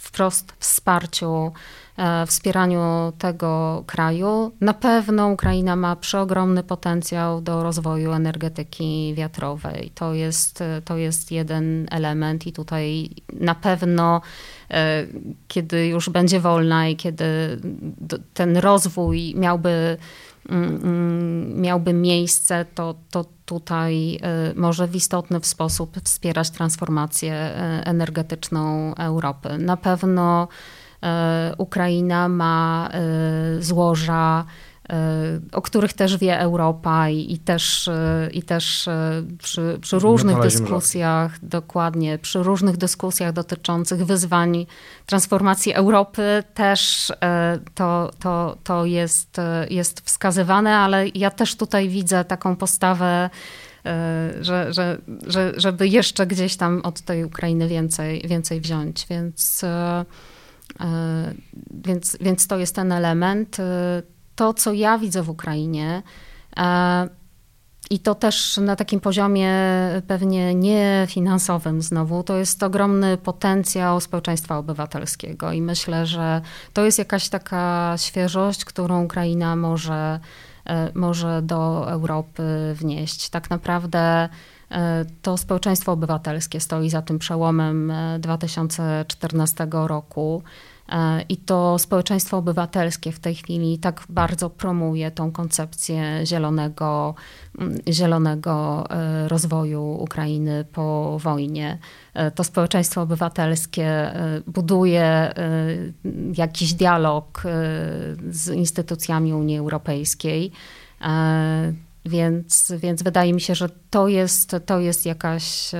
wprost 0.00 0.52
wsparciu, 0.58 1.52
e, 1.96 2.26
wspieraniu 2.26 3.12
tego 3.18 3.84
kraju. 3.86 4.52
Na 4.60 4.74
pewno 4.74 5.28
Ukraina 5.28 5.76
ma 5.76 5.96
przeogromny 5.96 6.62
potencjał 6.62 7.40
do 7.40 7.62
rozwoju 7.62 8.12
energetyki 8.12 9.14
wiatrowej. 9.16 9.92
To 9.94 10.14
jest, 10.14 10.64
to 10.84 10.96
jest 10.96 11.30
jeden 11.32 11.86
element 11.90 12.46
i 12.46 12.52
tutaj 12.52 13.10
na 13.32 13.54
pewno 13.54 14.20
e, 14.70 15.06
kiedy 15.48 15.86
już 15.86 16.10
będzie 16.10 16.40
wolna 16.40 16.88
i 16.88 16.96
kiedy 16.96 17.60
ten 18.34 18.56
rozwój 18.56 19.34
miałby 19.36 19.96
Mm, 20.48 20.80
mm, 20.82 21.60
miałby 21.60 21.92
miejsce, 21.92 22.66
to, 22.74 22.94
to 23.10 23.24
tutaj 23.50 24.18
y, 24.50 24.54
może 24.54 24.86
w 24.86 24.94
istotny 24.96 25.40
sposób 25.42 25.96
wspierać 26.04 26.50
transformację 26.50 27.34
y, 27.34 27.84
energetyczną 27.84 28.94
Europy. 28.94 29.58
Na 29.58 29.76
pewno 29.76 30.48
y, 30.48 31.06
Ukraina 31.56 32.28
ma 32.28 32.90
złoża 33.60 34.44
o 35.52 35.62
których 35.62 35.92
też 35.92 36.16
wie 36.16 36.40
Europa 36.40 37.08
i, 37.08 37.32
i 37.32 37.38
też, 37.38 37.88
y, 37.88 38.30
i 38.32 38.42
też 38.42 38.86
y, 38.86 38.90
przy, 39.38 39.78
przy 39.80 39.98
różnych 39.98 40.40
dyskusjach, 40.40 41.38
dokładnie, 41.42 42.18
przy 42.18 42.42
różnych 42.42 42.76
dyskusjach 42.76 43.32
dotyczących 43.32 44.06
wyzwań 44.06 44.66
transformacji 45.06 45.72
Europy 45.72 46.42
też 46.54 47.12
to, 47.74 48.10
to, 48.18 48.56
to 48.64 48.84
jest, 48.84 49.36
jest 49.70 50.00
wskazywane, 50.00 50.76
ale 50.76 51.08
ja 51.08 51.30
też 51.30 51.56
tutaj 51.56 51.88
widzę 51.88 52.24
taką 52.24 52.56
postawę, 52.56 53.30
że, 54.40 54.72
że, 54.72 54.98
że, 55.26 55.52
żeby 55.56 55.88
jeszcze 55.88 56.26
gdzieś 56.26 56.56
tam 56.56 56.80
od 56.84 57.00
tej 57.00 57.24
Ukrainy 57.24 57.68
więcej, 57.68 58.22
więcej 58.28 58.60
wziąć, 58.60 59.06
więc, 59.10 59.64
więc, 61.70 62.16
więc 62.20 62.46
to 62.46 62.58
jest 62.58 62.74
ten 62.74 62.92
element 62.92 63.56
to, 64.40 64.54
co 64.54 64.72
ja 64.72 64.98
widzę 64.98 65.22
w 65.22 65.30
Ukrainie, 65.30 66.02
e, 66.56 67.08
i 67.90 67.98
to 67.98 68.14
też 68.14 68.56
na 68.56 68.76
takim 68.76 69.00
poziomie 69.00 69.52
pewnie 70.06 70.54
niefinansowym 70.54 71.82
znowu, 71.82 72.22
to 72.22 72.36
jest 72.36 72.62
ogromny 72.62 73.16
potencjał 73.16 74.00
społeczeństwa 74.00 74.58
obywatelskiego 74.58 75.52
i 75.52 75.62
myślę, 75.62 76.06
że 76.06 76.40
to 76.72 76.84
jest 76.84 76.98
jakaś 76.98 77.28
taka 77.28 77.94
świeżość, 77.96 78.64
którą 78.64 79.04
Ukraina 79.04 79.56
może, 79.56 80.20
e, 80.66 80.90
może 80.94 81.42
do 81.42 81.90
Europy 81.90 82.42
wnieść. 82.74 83.28
Tak 83.30 83.50
naprawdę 83.50 84.28
e, 84.70 85.04
to 85.22 85.36
społeczeństwo 85.36 85.92
obywatelskie 85.92 86.60
stoi 86.60 86.90
za 86.90 87.02
tym 87.02 87.18
przełomem 87.18 87.92
2014 88.18 89.66
roku. 89.70 90.42
E, 90.90 91.22
I 91.28 91.36
to 91.36 91.78
społeczeństwo 91.78 92.36
obywatelskie 92.36 93.12
w 93.12 93.20
tej 93.20 93.34
chwili 93.34 93.78
tak 93.78 94.02
bardzo 94.08 94.50
promuje 94.50 95.10
tą 95.10 95.32
koncepcję 95.32 96.26
zielonego, 96.26 97.14
mm, 97.58 97.78
zielonego 97.88 98.86
e, 98.90 99.28
rozwoju 99.28 99.82
Ukrainy 100.00 100.64
po 100.72 101.18
wojnie. 101.18 101.78
E, 102.14 102.30
to 102.30 102.44
społeczeństwo 102.44 103.02
obywatelskie 103.02 104.12
buduje 104.46 105.34
jakiś 106.36 106.74
dialog 106.74 107.42
z 108.30 108.48
instytucjami 108.48 109.34
Unii 109.34 109.58
Europejskiej. 109.58 110.52
Więc, 112.04 112.72
więc 112.78 113.02
wydaje 113.02 113.32
mi 113.32 113.40
się, 113.40 113.54
że 113.54 113.68
to 113.90 114.08
jest, 114.08 114.56
to 114.66 114.80
jest 114.80 115.06
jakaś, 115.06 115.70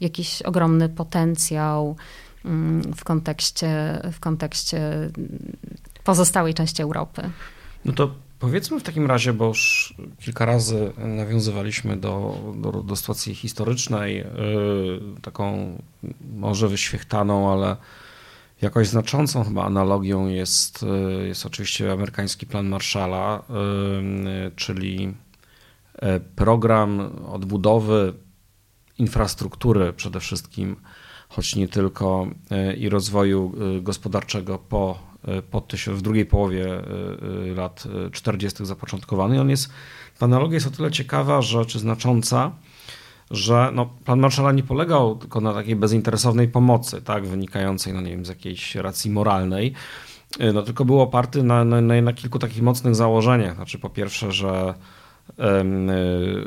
jakiś 0.00 0.42
ogromny 0.42 0.88
potencjał 0.88 1.96
w 2.96 3.04
kontekście, 3.04 4.00
w 4.12 4.20
kontekście 4.20 5.10
pozostałej 6.04 6.54
części 6.54 6.82
Europy. 6.82 7.30
No 7.84 7.92
to 7.92 8.14
powiedzmy 8.38 8.80
w 8.80 8.82
takim 8.82 9.06
razie, 9.06 9.32
bo 9.32 9.46
już 9.46 9.94
kilka 10.20 10.44
razy 10.44 10.92
nawiązywaliśmy 10.98 11.96
do, 11.96 12.38
do, 12.56 12.72
do 12.72 12.96
sytuacji 12.96 13.34
historycznej, 13.34 14.16
yy, 14.16 14.24
taką 15.22 15.72
może 16.34 16.68
wyświechtaną, 16.68 17.52
ale 17.52 17.76
jakoś 18.62 18.88
znaczącą 18.88 19.44
chyba 19.44 19.64
analogią 19.64 20.28
jest, 20.28 20.82
yy, 20.82 21.28
jest 21.28 21.46
oczywiście 21.46 21.92
amerykański 21.92 22.46
plan 22.46 22.68
Marshalla, 22.68 23.42
yy, 23.48 24.50
czyli 24.56 25.14
program 26.36 27.00
odbudowy 27.26 28.12
infrastruktury 28.98 29.92
przede 29.92 30.20
wszystkim 30.20 30.76
choć 31.36 31.56
nie 31.56 31.68
tylko, 31.68 32.26
e, 32.50 32.74
i 32.74 32.88
rozwoju 32.88 33.52
e, 33.78 33.80
gospodarczego 33.80 34.58
po, 34.58 34.98
e, 35.24 35.42
po 35.42 35.62
w 35.86 36.02
drugiej 36.02 36.26
połowie 36.26 36.66
lat 37.56 37.84
40. 38.12 38.66
zapoczątkowany. 38.66 39.40
On 39.40 39.50
jest, 39.50 39.70
ta 40.18 40.26
analogia 40.26 40.54
jest 40.54 40.66
o 40.66 40.70
tyle 40.70 40.90
ciekawa, 40.90 41.42
że, 41.42 41.66
czy 41.66 41.78
znacząca, 41.78 42.50
że 43.30 43.70
no, 43.74 43.86
plan 44.04 44.20
Marshalla 44.20 44.52
nie 44.52 44.62
polegał 44.62 45.16
tylko 45.16 45.40
na 45.40 45.54
takiej 45.54 45.76
bezinteresownej 45.76 46.48
pomocy, 46.48 47.02
tak, 47.02 47.26
wynikającej 47.26 47.92
no, 47.92 48.00
nie 48.00 48.10
wiem, 48.10 48.26
z 48.26 48.28
jakiejś 48.28 48.74
racji 48.74 49.10
moralnej, 49.10 49.72
no, 50.54 50.62
tylko 50.62 50.84
był 50.84 51.00
oparty 51.00 51.42
na, 51.42 51.64
na, 51.64 51.80
na 51.80 52.12
kilku 52.12 52.38
takich 52.38 52.62
mocnych 52.62 52.94
założeniach. 52.94 53.54
Znaczy, 53.54 53.78
po 53.78 53.90
pierwsze, 53.90 54.32
że 54.32 54.74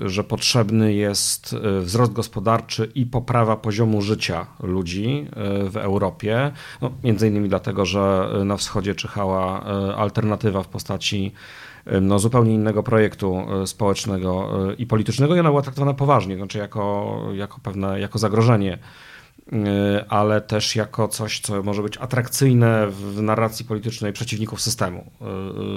że 0.05 0.23
potrzebny 0.23 0.93
jest 0.93 1.53
y, 1.53 1.81
wzrost 1.81 2.13
gospodarczy 2.13 2.91
i 2.95 3.05
poprawa 3.05 3.57
poziomu 3.57 4.01
życia 4.01 4.45
ludzi 4.63 5.27
y, 5.65 5.69
w 5.69 5.77
Europie. 5.77 6.51
No, 6.81 6.91
między 7.03 7.27
innymi 7.27 7.49
dlatego, 7.49 7.85
że 7.85 8.29
na 8.45 8.57
wschodzie 8.57 8.95
czyhała 8.95 9.63
alternatywa 9.95 10.63
w 10.63 10.67
postaci 10.67 11.31
no, 12.01 12.19
zupełnie 12.19 12.53
innego 12.53 12.83
projektu 12.83 13.45
społecznego 13.65 14.49
i 14.77 14.87
politycznego 14.87 15.35
i 15.35 15.39
ona 15.39 15.49
była 15.49 15.61
traktowana 15.61 15.93
poważnie, 15.93 16.35
znaczy 16.35 16.57
jako, 16.57 17.19
jako 17.33 17.59
pewne 17.63 17.99
jako 17.99 18.19
zagrożenie 18.19 18.77
ale 20.09 20.41
też 20.41 20.75
jako 20.75 21.07
coś, 21.07 21.39
co 21.39 21.63
może 21.63 21.83
być 21.83 21.97
atrakcyjne 21.97 22.87
w 22.87 23.21
narracji 23.21 23.65
politycznej 23.65 24.13
przeciwników 24.13 24.61
systemu 24.61 25.11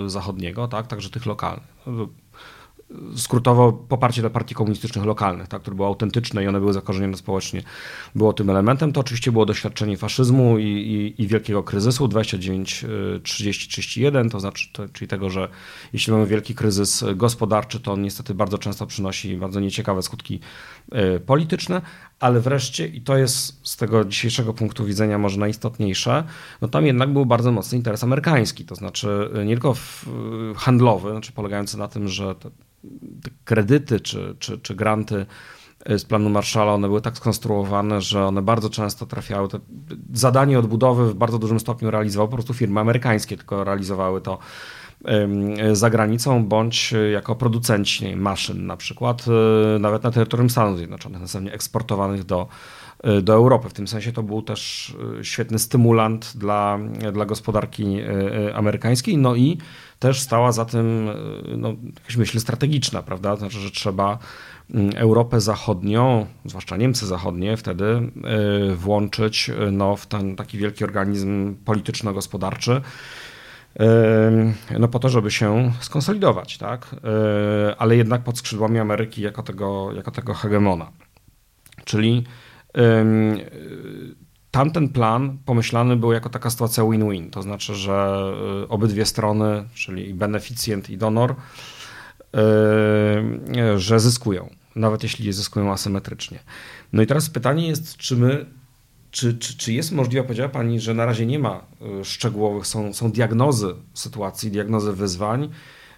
zachodniego, 0.06 0.68
tak, 0.68 0.86
także 0.86 1.10
tych 1.10 1.26
lokalnych. 1.26 1.68
Skrótowo 3.16 3.72
poparcie 3.72 4.20
dla 4.20 4.31
partii 4.31 4.55
komunistycznych 4.55 5.05
lokalnych, 5.05 5.48
tak, 5.48 5.62
które 5.62 5.76
było 5.76 5.88
autentyczne 5.88 6.44
i 6.44 6.48
one 6.48 6.61
były 6.61 6.72
zakorzenione 6.72 7.16
społecznie, 7.16 7.62
było 8.14 8.33
tym 8.33 8.50
elementem. 8.50 8.92
To 8.92 9.00
oczywiście 9.00 9.33
było 9.33 9.46
doświadczenie 9.46 9.96
faszyzmu 9.96 10.59
i, 10.59 10.64
i, 10.64 11.22
i 11.22 11.26
wielkiego 11.26 11.62
kryzysu 11.62 12.07
29-30-31, 12.07 14.31
to 14.31 14.40
znaczy, 14.40 14.68
to, 14.72 14.88
czyli 14.88 15.09
tego, 15.09 15.31
że 15.31 15.48
jeśli 15.92 16.12
mamy 16.12 16.26
wielki 16.26 16.55
kryzys 16.55 17.05
gospodarczy, 17.14 17.81
to 17.81 17.92
on 17.92 18.02
niestety 18.02 18.35
bardzo 18.35 18.59
często 18.59 18.87
przynosi 18.87 19.37
bardzo 19.37 19.61
nieciekawe 19.61 20.02
skutki 20.02 20.40
y, 21.16 21.20
polityczne, 21.20 21.83
ale 22.22 22.40
wreszcie, 22.40 22.87
i 22.87 23.00
to 23.00 23.16
jest 23.16 23.68
z 23.68 23.76
tego 23.76 24.04
dzisiejszego 24.04 24.54
punktu 24.54 24.85
widzenia 24.85 25.18
może 25.18 25.40
najistotniejsze, 25.40 26.24
no 26.61 26.68
tam 26.68 26.87
jednak 26.87 27.12
był 27.12 27.26
bardzo 27.26 27.52
mocny 27.52 27.78
interes 27.78 28.04
amerykański, 28.04 28.64
to 28.64 28.74
znaczy 28.74 29.30
nie 29.44 29.54
tylko 29.54 29.74
handlowy, 30.56 31.11
znaczy 31.11 31.32
polegający 31.32 31.78
na 31.78 31.88
tym, 31.88 32.08
że 32.08 32.35
te, 32.35 32.50
te 33.22 33.30
kredyty 33.44 34.00
czy, 34.00 34.37
czy, 34.38 34.58
czy 34.58 34.74
granty 34.74 35.26
z 35.87 36.04
planu 36.04 36.30
Marshalla, 36.30 36.72
one 36.72 36.88
były 36.88 37.00
tak 37.00 37.16
skonstruowane, 37.16 38.00
że 38.00 38.26
one 38.26 38.42
bardzo 38.42 38.70
często 38.70 39.06
trafiały, 39.06 39.48
te 39.48 39.58
zadanie 40.12 40.58
odbudowy 40.58 41.11
w 41.11 41.14
bardzo 41.14 41.38
dużym 41.38 41.61
stopniu 41.61 41.90
realizowały 41.90 42.30
po 42.30 42.37
prostu 42.37 42.54
firmy 42.54 42.80
amerykańskie, 42.80 43.37
tylko 43.37 43.64
realizowały 43.64 44.20
to 44.20 44.38
za 45.72 45.90
granicą, 45.90 46.44
bądź 46.44 46.94
jako 47.12 47.36
producenci 47.36 48.16
maszyn 48.16 48.66
na 48.66 48.76
przykład, 48.76 49.24
e, 49.76 49.78
nawet 49.78 50.02
na 50.02 50.10
terytorium 50.10 50.50
Stanów 50.50 50.76
Zjednoczonych, 50.76 51.20
następnie 51.20 51.52
eksportowanych 51.52 52.24
do, 52.24 52.48
e, 53.02 53.22
do 53.22 53.32
Europy. 53.32 53.68
W 53.68 53.72
tym 53.72 53.88
sensie 53.88 54.12
to 54.12 54.22
był 54.22 54.42
też 54.42 54.92
e, 55.20 55.24
świetny 55.24 55.58
stymulant 55.58 56.32
dla, 56.36 56.78
dla 57.12 57.26
gospodarki 57.26 57.98
amerykańskiej, 58.54 59.16
no 59.16 59.34
i 59.34 59.58
też 59.98 60.20
stała 60.20 60.52
za 60.52 60.64
tym 60.64 61.08
no, 61.56 61.74
jakaś 61.96 62.16
myśl 62.16 62.40
strategiczna, 62.40 63.02
prawda? 63.02 63.36
Znaczy, 63.36 63.58
że 63.58 63.70
trzeba 63.70 64.18
Europę 64.94 65.40
Zachodnią, 65.40 66.26
zwłaszcza 66.44 66.76
Niemcy 66.76 67.06
Zachodnie, 67.06 67.56
wtedy 67.56 68.10
włączyć 68.76 69.50
no, 69.72 69.96
w 69.96 70.06
ten 70.06 70.36
taki 70.36 70.58
wielki 70.58 70.84
organizm 70.84 71.54
polityczno-gospodarczy, 71.64 72.80
no 74.78 74.88
po 74.88 74.98
to, 74.98 75.08
żeby 75.08 75.30
się 75.30 75.72
skonsolidować, 75.80 76.58
tak? 76.58 76.96
ale 77.78 77.96
jednak 77.96 78.22
pod 78.22 78.38
skrzydłami 78.38 78.78
Ameryki 78.78 79.22
jako 79.22 79.42
tego, 79.42 79.92
jako 79.92 80.11
tego 80.11 80.35
hegemona. 80.35 80.92
Czyli 81.85 82.24
tamten 84.52 84.88
plan 84.88 85.38
pomyślany 85.44 85.96
był 85.96 86.12
jako 86.12 86.28
taka 86.28 86.50
sytuacja 86.50 86.85
win-win, 86.85 87.30
to 87.30 87.42
znaczy, 87.42 87.74
że 87.74 87.92
e, 88.62 88.68
obydwie 88.68 89.06
strony, 89.06 89.64
czyli 89.74 90.08
i 90.08 90.14
beneficjent 90.14 90.90
i 90.90 90.98
donor, 90.98 91.35
że 93.76 94.00
zyskują, 94.00 94.50
nawet 94.76 95.02
jeśli 95.02 95.32
zyskują 95.32 95.72
asymetrycznie. 95.72 96.38
No 96.92 97.02
i 97.02 97.06
teraz 97.06 97.30
pytanie 97.30 97.68
jest, 97.68 97.96
czy 97.96 98.16
my 98.16 98.46
czy, 99.12 99.35
czy, 99.35 99.57
czy 99.57 99.72
jest 99.72 99.92
możliwe, 99.92 100.22
powiedziała 100.22 100.48
Pani, 100.48 100.81
że 100.81 100.94
na 100.94 101.07
razie 101.07 101.27
nie 101.27 101.38
ma 101.38 101.64
y, 102.01 102.05
szczegółowych, 102.05 102.66
są, 102.66 102.94
są 102.94 103.12
diagnozy 103.12 103.75
sytuacji, 103.94 104.51
diagnozy 104.51 104.92
wyzwań, 104.92 105.48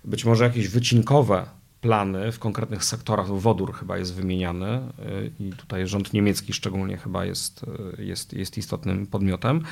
być 0.05 0.24
może 0.24 0.44
jakieś 0.44 0.68
wycinkowe 0.68 1.46
plany 1.81 2.33
w 2.33 2.38
konkretnych 2.38 2.85
sektorach, 2.85 3.27
wodór 3.27 3.74
chyba 3.74 3.98
jest 3.98 4.14
wymieniany 4.14 4.79
y, 4.98 5.33
i 5.40 5.53
tutaj 5.53 5.87
rząd 5.87 6.12
niemiecki 6.12 6.53
szczególnie 6.53 6.96
chyba 6.96 7.24
jest, 7.24 7.64
y, 7.98 8.05
jest, 8.05 8.33
jest 8.33 8.59
istotnym 8.59 9.07
podmiotem, 9.07 9.62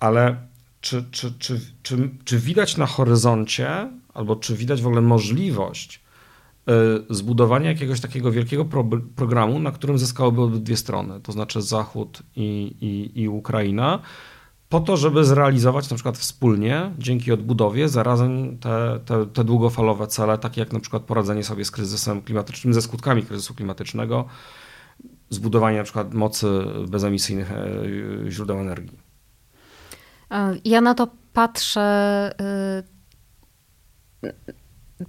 ale 0.00 0.36
czy, 0.80 1.04
czy, 1.10 1.32
czy, 1.38 1.60
czy, 1.82 2.10
czy 2.24 2.38
widać 2.38 2.76
na 2.76 2.86
horyzoncie, 2.86 3.90
albo 4.14 4.36
czy 4.36 4.56
widać 4.56 4.82
w 4.82 4.86
ogóle 4.86 5.02
możliwość 5.02 6.00
E, 6.68 7.14
zbudowania 7.14 7.70
jakiegoś 7.70 8.00
takiego 8.00 8.32
wielkiego 8.32 8.64
pro, 8.64 8.84
programu, 9.16 9.58
na 9.58 9.72
którym 9.72 9.98
zyskałyby 9.98 10.42
obydwie 10.42 10.76
strony, 10.76 11.20
to 11.20 11.32
znaczy 11.32 11.62
Zachód 11.62 12.22
i, 12.36 12.76
i, 12.80 13.22
i 13.22 13.28
Ukraina, 13.28 13.98
po 14.68 14.80
to, 14.80 14.96
żeby 14.96 15.24
zrealizować 15.24 15.90
na 15.90 15.96
przykład 15.96 16.18
wspólnie, 16.18 16.90
dzięki 16.98 17.32
odbudowie, 17.32 17.88
zarazem 17.88 18.58
te, 18.58 19.00
te, 19.04 19.26
te 19.26 19.44
długofalowe 19.44 20.06
cele, 20.06 20.38
takie 20.38 20.60
jak 20.60 20.72
na 20.72 20.80
przykład 20.80 21.02
poradzenie 21.02 21.44
sobie 21.44 21.64
z 21.64 21.70
kryzysem 21.70 22.22
klimatycznym, 22.22 22.74
ze 22.74 22.82
skutkami 22.82 23.22
kryzysu 23.22 23.54
klimatycznego, 23.54 24.24
zbudowanie 25.30 25.78
na 25.78 25.84
przykład 25.84 26.14
mocy 26.14 26.48
bezemisyjnych 26.88 27.52
e, 27.52 27.66
źródeł 28.30 28.58
energii. 28.58 28.98
E, 30.30 30.56
ja 30.64 30.80
na 30.80 30.94
to 30.94 31.08
patrzę 31.32 32.32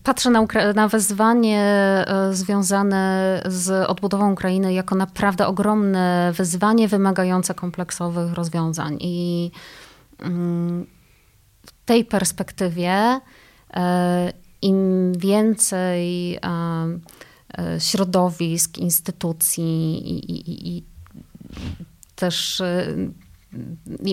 Patrzę 0.04 0.30
na, 0.30 0.46
na 0.76 0.88
wezwanie 0.88 1.62
e, 2.08 2.34
związane 2.34 3.42
z 3.46 3.90
odbudową 3.90 4.32
Ukrainy 4.32 4.74
jako 4.74 4.96
naprawdę 4.96 5.48
ogromne 5.48 6.32
wyzwanie 6.36 6.88
wymagające 6.88 7.54
kompleksowych 7.54 8.34
rozwiązań. 8.34 8.98
I 9.00 9.52
mm, 10.20 10.88
w 11.66 11.86
tej 11.86 12.06
perspektywie 12.06 13.20
e, 13.74 14.34
im 14.62 15.14
więcej 15.18 16.36
e, 16.36 16.40
środowisk, 17.80 18.78
instytucji 18.78 19.98
i, 20.10 20.32
i, 20.32 20.78
i 20.78 20.84
też 22.16 22.62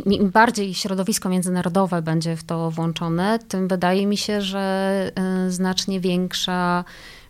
im 0.04 0.30
bardziej 0.30 0.74
środowisko 0.74 1.28
międzynarodowe 1.28 2.02
będzie 2.02 2.36
w 2.36 2.44
to 2.44 2.70
włączone, 2.70 3.38
tym 3.48 3.68
wydaje 3.68 4.06
mi 4.06 4.16
się, 4.16 4.40
że 4.40 5.12
y, 5.46 5.50
znacznie 5.50 6.00
większa 6.00 6.84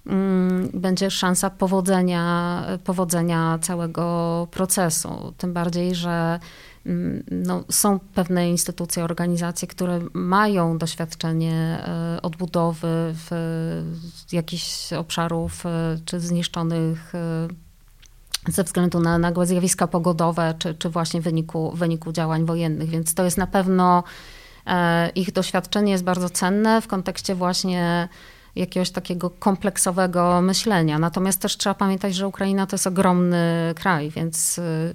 mm, 0.06 0.70
będzie 0.74 1.10
szansa 1.10 1.50
powodzenia, 1.50 2.62
powodzenia 2.84 3.58
całego 3.62 4.48
procesu. 4.50 5.34
Tym 5.38 5.52
bardziej, 5.52 5.94
że 5.94 6.40
mm, 6.86 7.24
no, 7.30 7.64
są 7.70 7.98
pewne 7.98 8.50
instytucje, 8.50 9.04
organizacje, 9.04 9.68
które 9.68 10.00
mają 10.12 10.78
doświadczenie 10.78 11.84
y, 12.16 12.22
odbudowy 12.22 13.14
w, 13.14 13.30
jakichś 14.32 14.92
obszarów 14.92 15.66
y, 15.66 15.68
czy 16.04 16.20
zniszczonych 16.20 17.12
ze 18.48 18.64
względu 18.64 19.00
na 19.00 19.18
nagłe 19.18 19.46
zjawiska 19.46 19.86
pogodowe, 19.86 20.54
czy, 20.58 20.74
czy 20.74 20.90
właśnie 20.90 21.20
w 21.20 21.24
wyniku, 21.24 21.72
wyniku 21.74 22.12
działań 22.12 22.44
wojennych. 22.44 22.88
Więc 22.88 23.14
to 23.14 23.24
jest 23.24 23.38
na 23.38 23.46
pewno, 23.46 24.04
e, 24.66 25.08
ich 25.08 25.32
doświadczenie 25.32 25.92
jest 25.92 26.04
bardzo 26.04 26.30
cenne 26.30 26.80
w 26.80 26.86
kontekście 26.86 27.34
właśnie 27.34 28.08
jakiegoś 28.56 28.90
takiego 28.90 29.30
kompleksowego 29.30 30.40
myślenia. 30.42 30.98
Natomiast 30.98 31.40
też 31.40 31.56
trzeba 31.56 31.74
pamiętać, 31.74 32.14
że 32.14 32.28
Ukraina 32.28 32.66
to 32.66 32.74
jest 32.74 32.86
ogromny 32.86 33.74
kraj, 33.76 34.10
więc 34.10 34.58
e, 34.58 34.94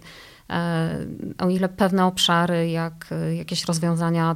o 1.37 1.49
ile 1.49 1.69
pewne 1.69 2.05
obszary, 2.05 2.69
jak 2.69 3.09
jakieś 3.37 3.65
rozwiązania 3.65 4.35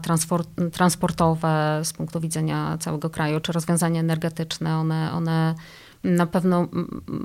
transportowe 0.71 1.82
z 1.84 1.93
punktu 1.93 2.19
widzenia 2.19 2.78
całego 2.80 3.10
kraju, 3.10 3.39
czy 3.39 3.52
rozwiązania 3.52 3.99
energetyczne, 3.99 4.78
one, 4.78 5.12
one 5.13 5.56
na 6.03 6.27
pewno 6.27 6.67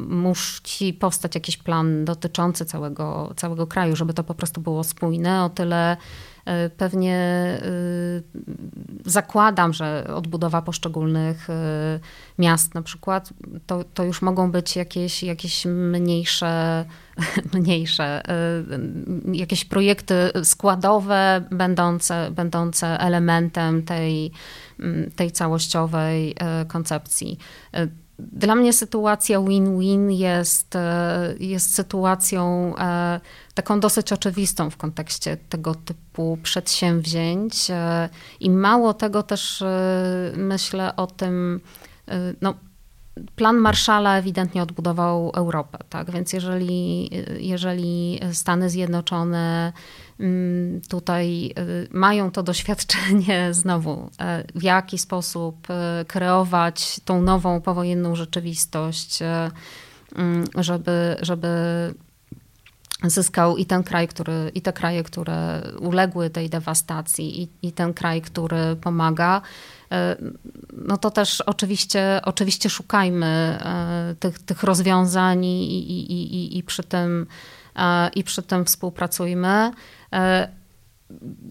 musi 0.08 0.92
powstać 0.92 1.34
jakiś 1.34 1.56
plan 1.56 2.04
dotyczący 2.04 2.64
całego, 2.64 3.32
całego 3.36 3.66
kraju, 3.66 3.96
żeby 3.96 4.14
to 4.14 4.24
po 4.24 4.34
prostu 4.34 4.60
było 4.60 4.84
spójne. 4.84 5.44
O 5.44 5.48
tyle 5.48 5.96
e, 6.44 6.70
pewnie 6.70 7.14
e, 7.14 7.60
zakładam, 9.04 9.72
że 9.72 10.06
odbudowa 10.14 10.62
poszczególnych 10.62 11.50
e, 11.50 12.00
miast 12.38 12.74
na 12.74 12.82
przykład, 12.82 13.32
to, 13.66 13.84
to 13.94 14.04
już 14.04 14.22
mogą 14.22 14.50
być 14.50 14.76
jakieś, 14.76 15.22
jakieś 15.22 15.64
mniejsze, 15.66 16.84
mniejsze, 17.54 18.22
jakieś 19.32 19.64
projekty 19.64 20.30
składowe, 20.44 21.44
będące, 21.50 22.30
będące 22.30 23.00
elementem 23.00 23.82
tej, 23.82 24.30
tej 25.16 25.32
całościowej 25.32 26.34
koncepcji 26.68 27.38
dla 28.18 28.54
mnie 28.54 28.72
sytuacja 28.72 29.40
win-win 29.40 30.10
jest, 30.10 30.76
e, 30.76 31.34
jest 31.40 31.74
sytuacją 31.74 32.74
e, 32.78 33.20
taką 33.54 33.80
dosyć 33.80 34.12
oczywistą 34.12 34.70
w 34.70 34.76
kontekście 34.76 35.36
tego 35.36 35.74
typu 35.74 36.38
przedsięwzięć. 36.42 37.70
E, 37.70 38.08
I 38.40 38.50
mało 38.50 38.94
tego 38.94 39.22
też 39.22 39.64
myślę 40.36 40.96
o 40.96 41.06
tym, 41.06 41.60
no, 42.40 42.54
plan 43.36 43.56
Marszala 43.56 44.18
ewidentnie 44.18 44.62
odbudował 44.62 45.30
Europę, 45.34 45.78
tak? 45.88 46.10
Więc 46.10 46.32
jeżeli, 46.32 47.10
jeżeli 47.38 48.20
Stany 48.32 48.70
Zjednoczone 48.70 49.72
mm, 50.20 50.80
tutaj 50.88 51.54
y, 51.58 51.88
mają 51.90 52.30
to 52.30 52.42
doświadczenie 52.42 53.48
znowu, 53.60 54.10
e, 54.20 54.44
w 54.54 54.62
jaki 54.62 54.98
sposób 54.98 55.70
e, 55.70 56.04
kreować 56.08 57.00
tą 57.04 57.22
nową 57.22 57.60
powojenną 57.60 58.14
rzeczywistość, 58.16 59.18
mm, 60.16 60.44
żeby, 60.54 61.16
żeby 61.20 61.48
zyskał 63.04 63.56
i 63.56 63.66
ten 63.66 63.82
kraj, 63.82 64.08
który, 64.08 64.50
i 64.54 64.62
te 64.62 64.72
kraje, 64.72 65.02
które 65.02 65.62
uległy 65.80 66.30
tej 66.30 66.50
dewastacji, 66.50 67.42
i, 67.42 67.48
i 67.62 67.72
ten 67.72 67.94
kraj, 67.94 68.22
który 68.22 68.76
pomaga. 68.76 69.42
No 70.72 70.96
to 70.96 71.10
też 71.10 71.40
oczywiście, 71.40 72.20
oczywiście 72.24 72.70
szukajmy 72.70 73.58
tych, 74.20 74.38
tych 74.38 74.62
rozwiązań 74.62 75.44
i, 75.44 75.90
i, 75.90 76.12
i, 76.12 76.58
i, 76.58 76.62
przy 76.62 76.82
tym, 76.82 77.26
i 78.14 78.24
przy 78.24 78.42
tym 78.42 78.64
współpracujmy 78.64 79.72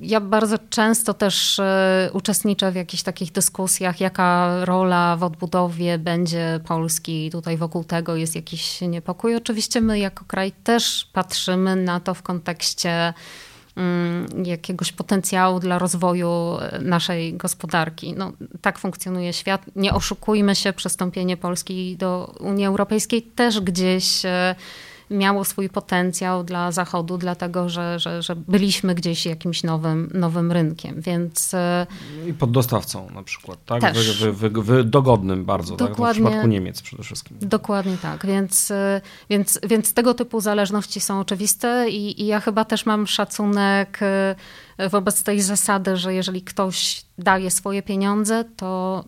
ja 0.02 0.22
bardzo 0.22 0.58
często 0.70 1.14
też 1.14 1.60
e, 1.60 2.10
uczestniczę 2.14 2.72
w 2.72 2.76
jakichś 2.76 3.04
takich 3.04 3.32
dyskusjach, 3.32 4.00
jaka 4.00 4.58
rola 4.66 5.16
w 5.16 5.24
odbudowie 5.24 5.98
będzie 5.98 6.60
Polski. 6.68 7.30
Tutaj 7.32 7.58
wokół 7.58 7.84
tego 7.84 8.16
jest 8.16 8.36
jakiś 8.36 8.82
niepokój. 8.82 9.36
Oczywiście 9.36 9.82
my 9.82 10.00
jako 10.00 10.26
kraj 10.26 10.52
też 10.52 11.10
patrzymy 11.14 11.76
na 11.76 12.00
to 12.00 12.14
w 12.14 12.22
kontekście 12.22 13.14
jakiegoś 14.44 14.92
potencjału 14.92 15.60
dla 15.60 15.80
rozwoju 15.80 16.58
naszej 16.82 17.34
gospodarki. 17.34 18.14
No, 18.18 18.32
tak 18.62 18.80
funkcjonuje 18.80 19.34
świat. 19.34 19.66
Nie 19.76 19.94
oszukujmy 19.94 20.56
się, 20.56 20.74
przystąpienie 20.74 21.38
Polski 21.38 21.98
do 21.98 22.36
Unii 22.40 22.66
Europejskiej 22.66 23.22
też 23.22 23.62
gdzieś 23.62 24.26
e, 24.26 24.56
miało 25.10 25.46
swój 25.46 25.70
potencjał 25.70 26.44
dla 26.44 26.72
Zachodu, 26.72 27.18
dlatego 27.18 27.70
że, 27.70 28.00
że, 28.00 28.22
że 28.22 28.36
byliśmy 28.36 28.96
gdzieś 28.96 29.26
jakimś 29.26 29.64
nowym, 29.64 30.10
nowym 30.14 30.52
rynkiem, 30.52 31.02
więc... 31.02 31.54
E, 31.54 31.88
I 32.28 32.34
poddostawcą 32.34 33.10
na 33.10 33.24
przykład, 33.24 33.66
tak? 33.66 33.82
Też. 33.82 34.22
Wy, 34.22 34.34
wy, 34.34 34.62
wy, 34.62 34.84
dogodnym 34.84 35.46
bardzo, 35.46 35.76
Dokładnie, 35.76 36.06
tak? 36.06 36.14
w 36.14 36.26
przypadku 36.26 36.48
Niemiec 36.48 36.82
przede 36.82 37.04
wszystkim. 37.04 37.38
Dokładnie 37.42 37.98
tak, 38.02 38.26
więc, 38.26 38.72
e, 38.72 39.02
więc, 39.30 39.60
więc 39.68 39.94
tego 39.94 40.14
typu 40.14 40.42
zależności 40.42 41.00
są 41.00 41.20
oczywiste 41.20 41.90
i, 41.90 42.22
i 42.22 42.26
ja 42.26 42.40
chyba 42.40 42.66
też 42.66 42.86
mam 42.86 43.08
szacunek 43.08 44.00
e, 44.02 44.36
wobec 44.90 45.24
tej 45.24 45.42
zasady, 45.42 45.98
że 45.98 46.14
jeżeli 46.14 46.42
ktoś 46.42 47.06
daje 47.18 47.52
swoje 47.52 47.84
pieniądze, 47.84 48.46
to, 48.58 49.04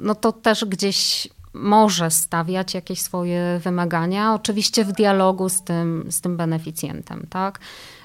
no 0.00 0.14
to 0.14 0.32
też 0.32 0.64
gdzieś 0.64 1.28
może 1.60 2.10
stawiać 2.10 2.74
jakieś 2.74 3.00
swoje 3.00 3.60
wymagania, 3.64 4.34
oczywiście 4.34 4.84
w 4.84 4.92
dialogu 4.92 5.48
z 5.48 5.62
tym, 5.62 6.06
z 6.10 6.20
tym 6.20 6.36
beneficjentem. 6.36 7.26
Tak? 7.30 7.58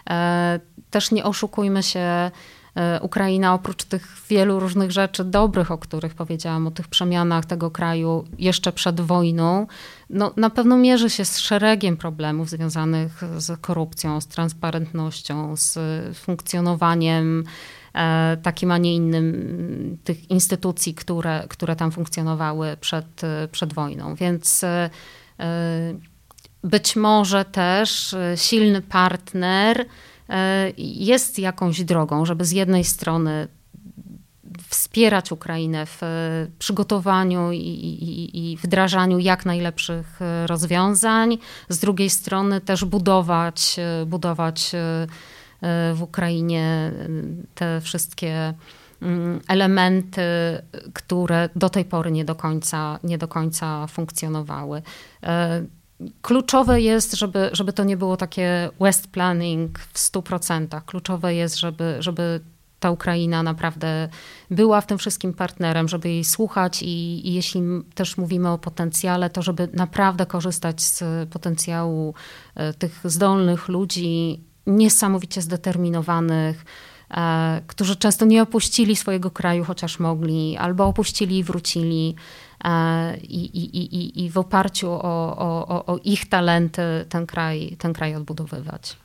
E, 0.10 0.60
też 0.90 1.12
nie 1.12 1.24
oszukujmy 1.24 1.84
się, 1.84 2.32
e, 2.76 3.00
Ukraina 3.02 3.54
oprócz 3.54 3.84
tych 3.84 4.18
wielu 4.30 4.60
różnych 4.60 4.92
rzeczy 4.92 5.24
dobrych, 5.24 5.72
o 5.72 5.78
których 5.78 6.14
powiedziałam, 6.14 6.68
o 6.68 6.72
tych 6.72 6.88
przemianach 6.88 7.46
tego 7.46 7.72
kraju 7.72 8.26
jeszcze 8.38 8.72
przed 8.72 9.02
wojną, 9.02 9.68
no, 10.10 10.34
na 10.38 10.50
pewno 10.50 10.78
mierzy 10.78 11.10
się 11.10 11.26
z 11.26 11.40
szeregiem 11.40 11.98
problemów 11.98 12.50
związanych 12.50 13.22
z 13.38 13.62
korupcją, 13.62 14.22
z 14.22 14.28
transparentnością, 14.28 15.56
z 15.56 15.78
funkcjonowaniem 16.18 17.44
takim, 18.44 18.72
a 18.72 18.78
nie 18.78 18.96
innym 18.96 19.98
tych 20.04 20.30
instytucji, 20.30 20.94
które, 20.94 21.46
które 21.50 21.76
tam 21.76 21.92
funkcjonowały 21.92 22.78
przed, 22.82 23.22
przed 23.52 23.74
wojną. 23.74 24.16
Więc 24.16 24.64
e, 24.64 24.90
być 26.64 26.96
może 26.96 27.46
też 27.46 28.16
silny 28.36 28.82
partner 28.82 29.86
e, 30.30 30.72
jest 30.78 31.40
jakąś 31.40 31.84
drogą, 31.84 32.26
żeby 32.26 32.46
z 32.46 32.52
jednej 32.52 32.84
strony 32.84 33.48
wspierać 34.68 35.32
Ukrainę 35.32 35.86
w 35.86 36.02
przygotowaniu 36.60 37.52
i, 37.52 37.58
i, 37.58 38.52
i, 38.52 38.58
wdrażaniu 38.58 39.20
jak 39.20 39.46
najlepszych 39.46 40.20
rozwiązań, 40.46 41.38
z 41.70 41.80
drugiej 41.80 42.10
strony 42.10 42.62
też 42.62 42.86
budować, 42.86 43.76
budować 44.06 44.72
w 45.94 46.02
Ukrainie 46.02 46.92
te 47.56 47.82
wszystkie 47.82 48.54
mm, 49.02 49.40
elementy, 49.48 50.22
które 50.94 51.50
do 51.56 51.70
tej 51.70 51.86
pory 51.86 52.12
nie 52.12 52.26
do 52.26 52.36
końca, 52.36 53.00
nie 53.04 53.18
do 53.18 53.28
końca 53.28 53.88
funkcjonowały. 53.88 54.82
E, 55.24 55.64
kluczowe 56.22 56.82
jest, 56.82 57.16
żeby, 57.16 57.50
żeby 57.54 57.74
to 57.74 57.84
nie 57.84 57.98
było 57.98 58.18
takie 58.18 58.70
west 58.80 59.08
planning 59.08 59.80
w 59.80 60.00
100%. 60.00 60.82
Kluczowe 60.86 61.36
jest, 61.36 61.60
żeby, 61.60 61.96
żeby 62.00 62.40
ta 62.82 62.92
Ukraina 62.92 63.44
naprawdę 63.44 64.10
była 64.52 64.82
w 64.82 64.88
tym 64.88 64.98
wszystkim 64.98 65.34
partnerem, 65.34 65.88
żeby 65.88 66.10
jej 66.10 66.24
słuchać 66.24 66.82
i, 66.84 67.28
i, 67.28 67.34
jeśli 67.34 67.62
też 67.96 68.18
mówimy 68.18 68.50
o 68.50 68.58
potencjale, 68.58 69.30
to 69.30 69.42
żeby 69.42 69.70
naprawdę 69.74 70.26
korzystać 70.26 70.82
z 70.82 71.04
potencjału 71.30 72.14
e, 72.56 72.74
tych 72.74 73.00
zdolnych 73.04 73.68
ludzi 73.68 74.44
niesamowicie 74.72 75.42
zdeterminowanych, 75.42 76.66
e, 77.12 77.62
którzy 77.68 77.96
często 77.96 78.26
nie 78.26 78.42
opuścili 78.42 78.96
swojego 78.96 79.32
kraju, 79.32 79.64
chociaż 79.64 80.00
mogli, 80.00 80.58
albo 80.58 80.86
opuścili 80.86 81.38
i 81.38 81.44
wrócili. 81.44 82.16
E, 82.64 83.18
I, 83.18 83.46
i, 83.46 83.78
i, 83.78 84.26
i 84.26 84.30
w 84.30 84.38
oparciu 84.38 84.92
o, 84.92 85.38
o, 85.38 85.86
o 85.86 86.00
ich 86.04 86.30
talenty 86.30 86.82
ten 87.10 87.26
kraj, 87.26 87.76
ten 87.80 87.94
kraj 87.94 88.16
odbudowywać. 88.16 88.98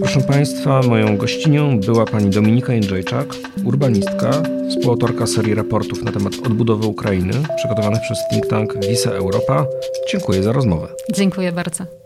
Proszę 0.00 0.20
Państwa, 0.20 0.82
moją 0.82 1.16
gościnią 1.16 1.80
była 1.80 2.04
pani 2.04 2.30
Dominika 2.30 2.72
Jędrzejczak, 2.72 3.26
urbanistka, 3.64 4.42
współautorka 4.70 5.26
serii 5.26 5.54
raportów 5.54 6.02
na 6.02 6.12
temat 6.12 6.32
odbudowy 6.46 6.86
Ukrainy, 6.86 7.32
przygotowanych 7.56 8.00
przez 8.00 8.18
think 8.30 8.46
tank 8.46 8.86
Visa 8.88 9.10
Europa. 9.10 9.66
Dziękuję 10.12 10.42
za 10.42 10.52
rozmowę. 10.52 10.88
Dziękuję 11.14 11.52
bardzo. 11.52 12.05